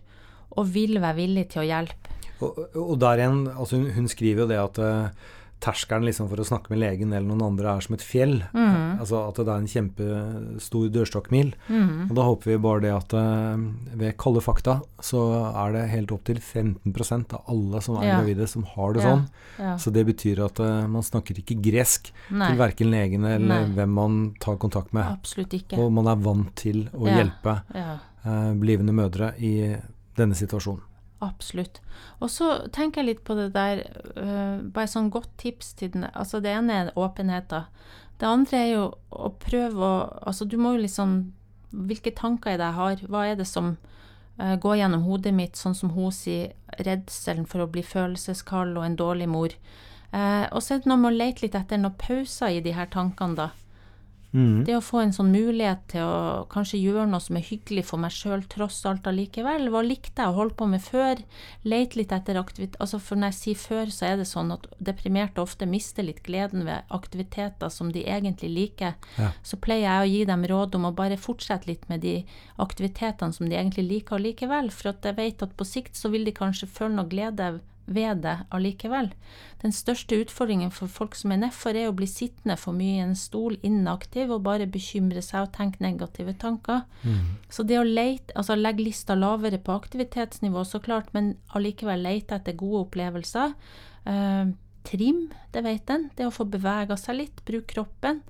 og 0.50 0.70
vil 0.74 1.00
være 1.02 1.18
villig 1.18 1.48
til 1.52 1.64
å 1.64 1.68
hjelpe. 1.68 2.14
Og, 2.38 2.58
og 2.78 2.94
der 3.02 3.18
igjen, 3.18 3.42
altså 3.50 3.80
hun, 3.80 3.90
hun 3.96 4.08
skriver 4.10 4.44
jo 4.44 4.50
det 4.52 4.60
at 4.62 4.78
eh, 4.78 5.26
terskelen 5.60 6.04
liksom 6.06 6.28
for 6.30 6.36
å 6.38 6.44
snakke 6.46 6.70
med 6.70 6.78
legen 6.78 7.12
eller 7.12 7.26
noen 7.26 7.42
andre 7.52 7.72
er 7.76 7.80
som 7.80 7.94
et 7.96 8.02
fjell. 8.04 8.36
Mhm. 8.52 9.00
Altså 9.00 9.28
at 9.28 9.34
det 9.40 9.48
er 9.48 9.58
en 9.58 9.66
kjempestor 9.72 10.88
dørstokkmil. 10.94 11.52
Mhm. 11.68 12.10
Og 12.10 12.14
da 12.16 12.22
håper 12.22 12.44
vi 12.52 12.58
bare 12.58 12.80
det 12.84 12.92
at 12.94 13.14
eh, 13.14 13.56
ved 13.98 14.16
kalde 14.18 14.40
fakta 14.44 14.76
så 15.00 15.22
er 15.66 15.72
det 15.72 15.90
helt 15.90 16.12
opp 16.12 16.24
til 16.24 16.36
15% 16.36 17.34
av 17.34 17.42
alle 17.48 17.80
som 17.82 17.96
er 17.98 18.06
Ja. 18.06 18.20
gravide, 18.20 18.46
som 18.48 18.62
har 18.64 18.92
det 18.94 19.02
Ja. 19.02 19.08
sånn. 19.16 19.28
Ja. 19.58 19.76
Så 19.76 19.92
det 19.92 20.06
betyr 20.06 20.44
at 20.44 20.60
eh, 20.60 20.86
man 20.86 21.02
snakker 21.02 21.34
ikke 21.42 21.60
gresk 21.60 22.12
Nei, 22.30 22.48
til 22.50 22.58
verken 22.58 22.90
legene 22.90 23.34
eller 23.34 23.66
Nei. 23.66 23.74
hvem 23.74 23.90
man 23.94 24.34
tar 24.40 24.56
kontakt 24.56 24.92
med. 24.92 25.04
absolutt 25.04 25.50
ikke. 25.50 25.78
Og 25.78 25.92
man 25.92 26.06
er 26.06 26.16
vant 26.16 26.54
til 26.56 26.88
å 26.94 27.06
hjelpe 27.06 27.62
eh, 27.74 28.52
blivende 28.54 28.92
mødre 28.92 29.34
i 29.40 29.76
denne 30.16 30.34
situasjonen. 30.34 30.82
Absolutt. 31.24 31.80
Og 32.22 32.30
så 32.30 32.50
tenker 32.74 33.02
jeg 33.02 33.08
litt 33.08 33.22
på 33.26 33.34
det 33.34 33.48
der, 33.56 33.82
uh, 34.14 34.62
bare 34.62 34.90
sånn 34.90 35.10
godt 35.10 35.32
tips 35.40 35.72
til 35.80 35.90
den 35.96 36.06
Altså 36.12 36.38
det 36.40 36.52
ene 36.54 36.76
er 36.76 36.92
åpenhet, 36.94 37.48
da. 37.50 37.64
Det 38.18 38.28
andre 38.28 38.60
er 38.60 38.70
jo 38.70 38.84
å 39.10 39.32
prøve 39.42 39.82
å 39.82 39.96
Altså 40.30 40.46
du 40.46 40.56
må 40.58 40.76
jo 40.76 40.84
liksom 40.84 41.18
Hvilke 41.68 42.14
tanker 42.16 42.54
er 42.54 42.62
jeg 42.62 42.78
har? 42.78 43.02
Hva 43.10 43.24
er 43.26 43.40
det 43.40 43.48
som 43.50 43.74
uh, 44.40 44.54
går 44.56 44.78
gjennom 44.80 45.04
hodet 45.04 45.34
mitt, 45.34 45.58
sånn 45.58 45.76
som 45.76 45.92
hun 45.92 46.14
sier, 46.14 46.54
redselen 46.78 47.46
for 47.48 47.64
å 47.64 47.70
bli 47.70 47.82
følelseskald 47.84 48.78
og 48.78 48.86
en 48.86 48.96
dårlig 48.96 49.28
mor. 49.28 49.54
Uh, 50.14 50.46
og 50.54 50.62
så 50.64 50.74
er 50.74 50.80
det 50.80 50.88
noe 50.88 51.02
med 51.02 51.12
å 51.12 51.18
lete 51.18 51.44
litt 51.44 51.58
etter 51.58 51.80
noen 51.80 51.98
pauser 52.00 52.56
i 52.56 52.62
de 52.64 52.72
her 52.72 52.88
tankene, 52.92 53.36
da. 53.36 53.50
Mhm. 54.30 54.64
Det 54.66 54.74
å 54.76 54.84
få 54.84 55.00
en 55.00 55.12
sånn 55.12 55.30
mulighet 55.32 55.86
til 55.88 56.04
å 56.04 56.46
kanskje 56.52 56.80
gjøre 56.82 57.06
noe 57.08 57.20
som 57.24 57.38
er 57.38 57.46
hyggelig 57.46 57.86
for 57.88 58.00
meg 58.02 58.12
sjøl, 58.12 58.42
tross 58.50 58.82
alt 58.88 59.06
allikevel. 59.08 59.70
Hva 59.72 59.80
likte 59.86 60.20
jeg 60.20 60.28
å 60.32 60.36
holde 60.36 60.54
på 60.58 60.68
med 60.68 60.82
før? 60.84 61.22
leite 61.64 61.96
litt 61.96 62.12
etter 62.12 62.36
aktivitet 62.36 62.76
Altså 62.80 62.98
For 63.00 63.16
når 63.16 63.32
jeg 63.32 63.38
sier 63.38 63.54
før, 63.54 63.86
så 63.92 64.06
er 64.06 64.16
det 64.20 64.26
sånn 64.28 64.52
at 64.52 64.66
deprimerte 64.78 65.40
ofte 65.40 65.66
mister 65.66 66.02
litt 66.02 66.22
gleden 66.22 66.64
ved 66.64 66.84
aktiviteter 66.90 67.68
som 67.70 67.92
de 67.92 68.04
egentlig 68.04 68.50
liker. 68.50 68.94
Ja. 69.16 69.32
Så 69.42 69.56
pleier 69.56 69.88
jeg 69.88 70.04
å 70.04 70.12
gi 70.12 70.24
dem 70.24 70.44
råd 70.44 70.74
om 70.74 70.84
å 70.84 70.94
bare 70.94 71.16
fortsette 71.16 71.66
litt 71.66 71.88
med 71.88 72.00
de 72.00 72.24
aktivitetene 72.58 73.32
som 73.32 73.48
de 73.48 73.56
egentlig 73.56 73.88
liker 73.88 74.16
allikevel. 74.18 74.70
For 74.70 74.92
at 74.92 75.04
jeg 75.04 75.16
vet 75.16 75.42
at 75.42 75.56
på 75.56 75.64
sikt 75.64 75.96
så 75.96 76.12
vil 76.12 76.24
de 76.24 76.32
kanskje 76.36 76.68
føle 76.68 76.94
noe 76.94 77.08
glede 77.08 77.60
ved 77.88 78.22
det 78.24 78.34
allikevel. 78.54 79.10
Den 79.62 79.72
største 79.74 80.20
utfordringen 80.22 80.70
for 80.74 80.90
folk 80.92 81.16
som 81.18 81.32
er 81.34 81.40
nedfor, 81.42 81.74
er 81.74 81.88
å 81.90 81.96
bli 81.96 82.06
sittende 82.06 82.58
for 82.60 82.76
mye 82.76 82.98
i 82.98 83.06
en 83.06 83.16
stol 83.18 83.56
inaktiv 83.66 84.30
og 84.34 84.44
bare 84.46 84.68
bekymre 84.70 85.22
seg 85.24 85.48
og 85.48 85.52
tenke 85.56 85.82
negative 85.82 86.36
tanker. 86.38 86.84
Så 87.50 87.64
det 87.66 87.80
å 87.80 87.86
lete, 87.86 88.36
altså 88.36 88.58
legge 88.58 88.86
lista 88.86 89.16
lavere 89.18 89.58
på 89.58 89.74
aktivitetsnivå, 89.74 90.64
så 90.64 90.80
klart, 90.84 91.10
men 91.16 91.36
allikevel 91.56 92.06
lete 92.06 92.38
etter 92.38 92.56
gode 92.60 92.86
opplevelser. 92.86 93.56
Eh, 94.06 94.54
trim, 94.88 95.28
det 95.52 95.64
vet 95.66 95.90
en. 95.90 96.08
Det 96.16 96.26
å 96.26 96.32
få 96.34 96.46
bevega 96.48 96.96
seg 96.96 97.22
litt, 97.22 97.44
bruke 97.48 97.74
kroppen. 97.74 98.22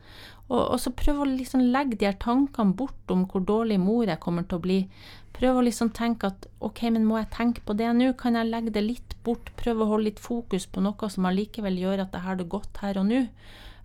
Og, 0.49 0.62
og 0.62 0.79
så 0.81 0.94
prøve 0.97 1.25
å 1.25 1.29
liksom 1.29 1.66
legge 1.75 1.99
de 2.01 2.09
her 2.09 2.16
tankene 2.21 2.77
bort 2.77 3.12
om 3.12 3.27
hvor 3.29 3.44
dårlig 3.44 3.79
mor 3.83 4.09
jeg 4.09 4.21
kommer 4.23 4.47
til 4.49 4.59
å 4.59 4.64
bli. 4.64 4.79
Prøve 5.38 5.61
å 5.61 5.64
liksom 5.64 5.92
tenke 5.94 6.33
at 6.33 6.48
ok, 6.64 6.83
men 6.94 7.07
må 7.07 7.20
jeg 7.20 7.31
tenke 7.35 7.62
på 7.66 7.77
det 7.79 7.88
nå? 7.94 8.11
Kan 8.18 8.35
jeg 8.38 8.51
legge 8.51 8.74
det 8.74 8.83
litt 8.83 9.16
bort? 9.27 9.53
Prøve 9.61 9.85
å 9.85 9.92
holde 9.92 10.11
litt 10.11 10.22
fokus 10.22 10.66
på 10.66 10.83
noe 10.83 11.11
som 11.14 11.29
allikevel 11.31 11.79
gjør 11.79 12.05
at 12.07 12.16
jeg 12.16 12.27
har 12.27 12.40
det 12.40 12.48
godt 12.51 12.83
her 12.83 12.98
og 12.98 13.07
nå. 13.11 13.24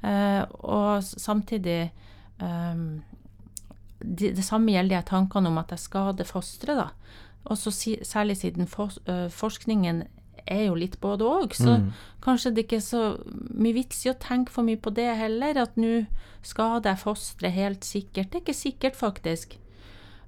Eh, 0.03 0.41
og 0.65 1.05
samtidig 1.05 1.77
eh, 1.85 2.81
det, 4.03 4.33
det, 4.35 4.43
samme 4.43 4.73
gjelder 4.73 4.97
de 4.97 5.09
tankene 5.13 5.51
om 5.51 5.61
at 5.61 5.71
jeg 5.75 5.85
skader 5.85 6.27
fosteret, 6.27 6.81
da. 6.81 7.21
Og 7.51 7.59
så 7.59 7.71
si, 7.75 7.95
særlig 8.07 8.37
siden 8.39 8.67
for, 8.71 8.91
uh, 9.09 9.27
forskningen 9.31 10.03
er 10.47 10.61
jo 10.65 10.75
litt 10.79 10.95
både 11.03 11.27
òg, 11.27 11.55
så 11.55 11.77
mm. 11.79 11.89
kanskje 12.23 12.51
det 12.55 12.65
ikke 12.65 12.79
er 12.79 12.85
så 12.85 13.01
mye 13.51 13.75
vits 13.75 14.03
i 14.05 14.11
å 14.11 14.19
tenke 14.19 14.51
for 14.51 14.67
mye 14.67 14.79
på 14.79 14.91
det 14.95 15.09
heller. 15.19 15.59
At 15.59 15.75
nå 15.79 16.05
skader 16.43 16.93
jeg 16.93 17.03
fosteret 17.03 17.55
helt 17.55 17.87
sikkert. 17.87 18.31
Det 18.31 18.39
er 18.39 18.45
ikke 18.45 18.57
sikkert, 18.59 18.99
faktisk. 18.99 19.57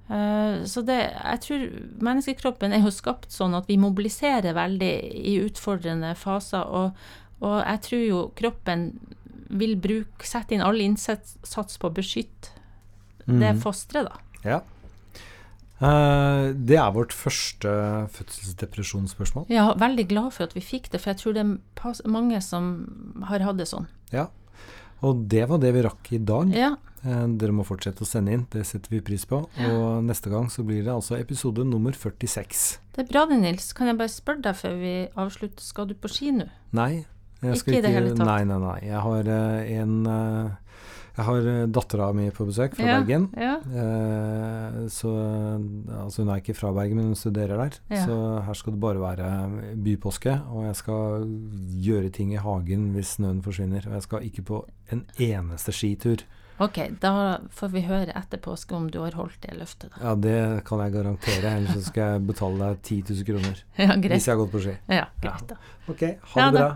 Uh, 0.06 0.62
så 0.70 0.84
det, 0.86 1.00
jeg 1.02 1.41
tror 1.41 1.63
menneskekroppen 2.06 2.76
er 2.76 2.84
jo 2.86 2.94
skapt 2.94 3.34
sånn 3.34 3.58
at 3.58 3.70
vi 3.70 3.80
mobiliserer 3.82 4.54
veldig 4.58 4.94
i 5.34 5.39
utfordrende 5.46 6.13
faser. 6.20 6.65
Og, 6.65 7.08
og 7.41 7.58
jeg 7.63 7.84
tror 7.88 8.06
jo 8.06 8.22
kroppen 8.38 8.88
vil 9.56 9.76
bruke, 9.78 10.28
sette 10.28 10.56
inn 10.56 10.63
all 10.65 10.82
innsats 10.82 11.80
på 11.82 11.89
å 11.89 11.96
beskytte 11.96 12.54
mm. 13.26 13.41
det 13.41 13.52
fosteret, 13.63 14.10
da. 14.10 14.22
Ja. 14.46 14.62
Uh, 15.76 16.56
det 16.56 16.78
er 16.80 16.94
vårt 16.96 17.12
første 17.12 17.70
fødselsdepresjonsspørsmål. 18.15 19.50
Ja, 19.52 19.68
veldig 19.80 20.08
glad 20.08 20.32
for 20.38 20.48
at 20.48 20.56
vi 20.56 20.63
fikk 20.63 20.88
det, 20.94 21.02
for 21.04 21.12
jeg 21.12 21.22
tror 21.22 21.36
det 21.36 21.44
er 21.44 22.10
mange 22.10 22.39
som 22.46 22.74
har 23.28 23.44
hatt 23.44 23.60
det 23.60 23.68
sånn. 23.70 23.89
Ja, 24.13 24.30
og 25.06 25.26
det 25.32 25.44
var 25.50 25.60
det 25.62 25.74
vi 25.76 25.84
rakk 25.86 26.12
i 26.15 26.22
dag. 26.24 26.54
Ja. 26.56 26.76
Uh, 27.06 27.26
dere 27.38 27.56
må 27.56 27.65
fortsette 27.68 28.04
å 28.04 28.10
sende 28.10 28.34
inn, 28.36 28.46
det 28.54 28.65
setter 28.68 28.96
vi 28.96 29.04
pris 29.06 29.28
på. 29.30 29.44
Og 29.70 30.04
neste 30.06 30.32
gang 30.34 30.50
så 30.54 30.65
blir 30.68 30.84
det 30.86 30.94
altså 30.94 31.20
episode 31.20 31.65
nummer 31.68 31.96
46. 31.96 32.65
Det 32.96 33.06
er 33.06 33.10
bra 33.12 33.26
det, 33.30 33.39
Nils. 33.44 33.72
Kan 33.78 33.91
jeg 33.91 34.00
bare 34.00 34.13
spørre 34.13 34.46
deg 34.48 34.58
før 34.58 34.78
vi 34.82 34.96
avslutter, 35.13 35.63
skal 35.63 35.89
du 35.89 35.96
på 36.00 36.12
ski 36.12 36.34
nå? 36.36 36.50
Nei. 36.76 37.06
ikke 37.46 37.78
i 37.78 37.82
det 37.86 37.94
hele 37.94 38.15
tatt? 38.15 38.28
Nei, 38.28 38.44
nei, 38.50 38.62
nei. 38.63 38.78
Jeg 38.89 39.02
har 39.06 39.32
uh, 39.32 39.74
en 39.80 39.98
jeg 41.15 41.24
har 41.30 41.46
eh, 41.48 41.62
dattera 41.72 42.10
mi 42.15 42.28
på 42.36 42.46
besøk 42.50 42.76
fra 42.76 42.88
ja, 42.89 42.96
Bergen. 43.00 43.30
Ja. 43.39 43.54
Eh, 43.63 44.80
så 44.91 45.12
altså 46.02 46.24
hun 46.24 46.32
er 46.34 46.41
ikke 46.41 46.58
fra 46.58 46.74
Bergen, 46.76 47.00
men 47.00 47.13
hun 47.13 47.20
studerer 47.20 47.56
der. 47.62 47.78
Ja. 47.94 48.02
Så 48.04 48.18
her 48.44 48.60
skal 48.60 48.76
det 48.76 48.82
bare 48.84 49.04
være 49.04 49.30
bypåske. 49.86 50.36
Og 50.52 50.65
jeg 50.68 50.80
skal 50.82 51.30
gjøre 51.88 52.12
ting 52.15 52.34
i 52.36 52.41
hagen 52.41 52.89
hvis 52.96 53.15
snøen 53.15 53.39
forsvinner. 53.46 53.88
Og 53.88 53.96
jeg 53.96 54.08
skal 54.10 54.28
ikke 54.28 54.48
på 54.52 54.65
en 54.91 55.06
eneste 55.15 55.76
skitur. 55.76 56.26
Ok, 56.63 56.78
da 57.04 57.12
får 57.52 57.72
vi 57.74 57.82
høre 57.84 58.13
etter 58.15 58.39
påske 58.39 58.76
om 58.78 58.86
du 58.91 59.02
har 59.02 59.12
holdt 59.18 59.41
det 59.44 59.58
løftet, 59.60 59.89
da. 59.91 60.00
Ja, 60.00 60.13
det 60.15 60.63
kan 60.68 60.80
jeg 60.86 60.94
garantere. 60.94 61.52
Ellers 61.58 61.74
så 61.76 61.82
skal 61.89 62.13
jeg 62.13 62.28
betale 62.30 62.60
deg 62.62 62.82
10 62.82 63.00
000 63.12 63.26
kroner. 63.28 63.63
Ja. 63.86 63.96
Hvis 64.00 64.28
jeg 64.30 64.32
har 64.32 64.39
gått 64.39 64.54
på 64.54 64.62
ski. 64.63 64.76
Ja, 64.88 65.06
greit 65.22 65.50
da. 65.52 65.58
Ok, 65.91 66.04
ha 66.32 66.46
det 66.46 66.62
bra. 66.62 66.70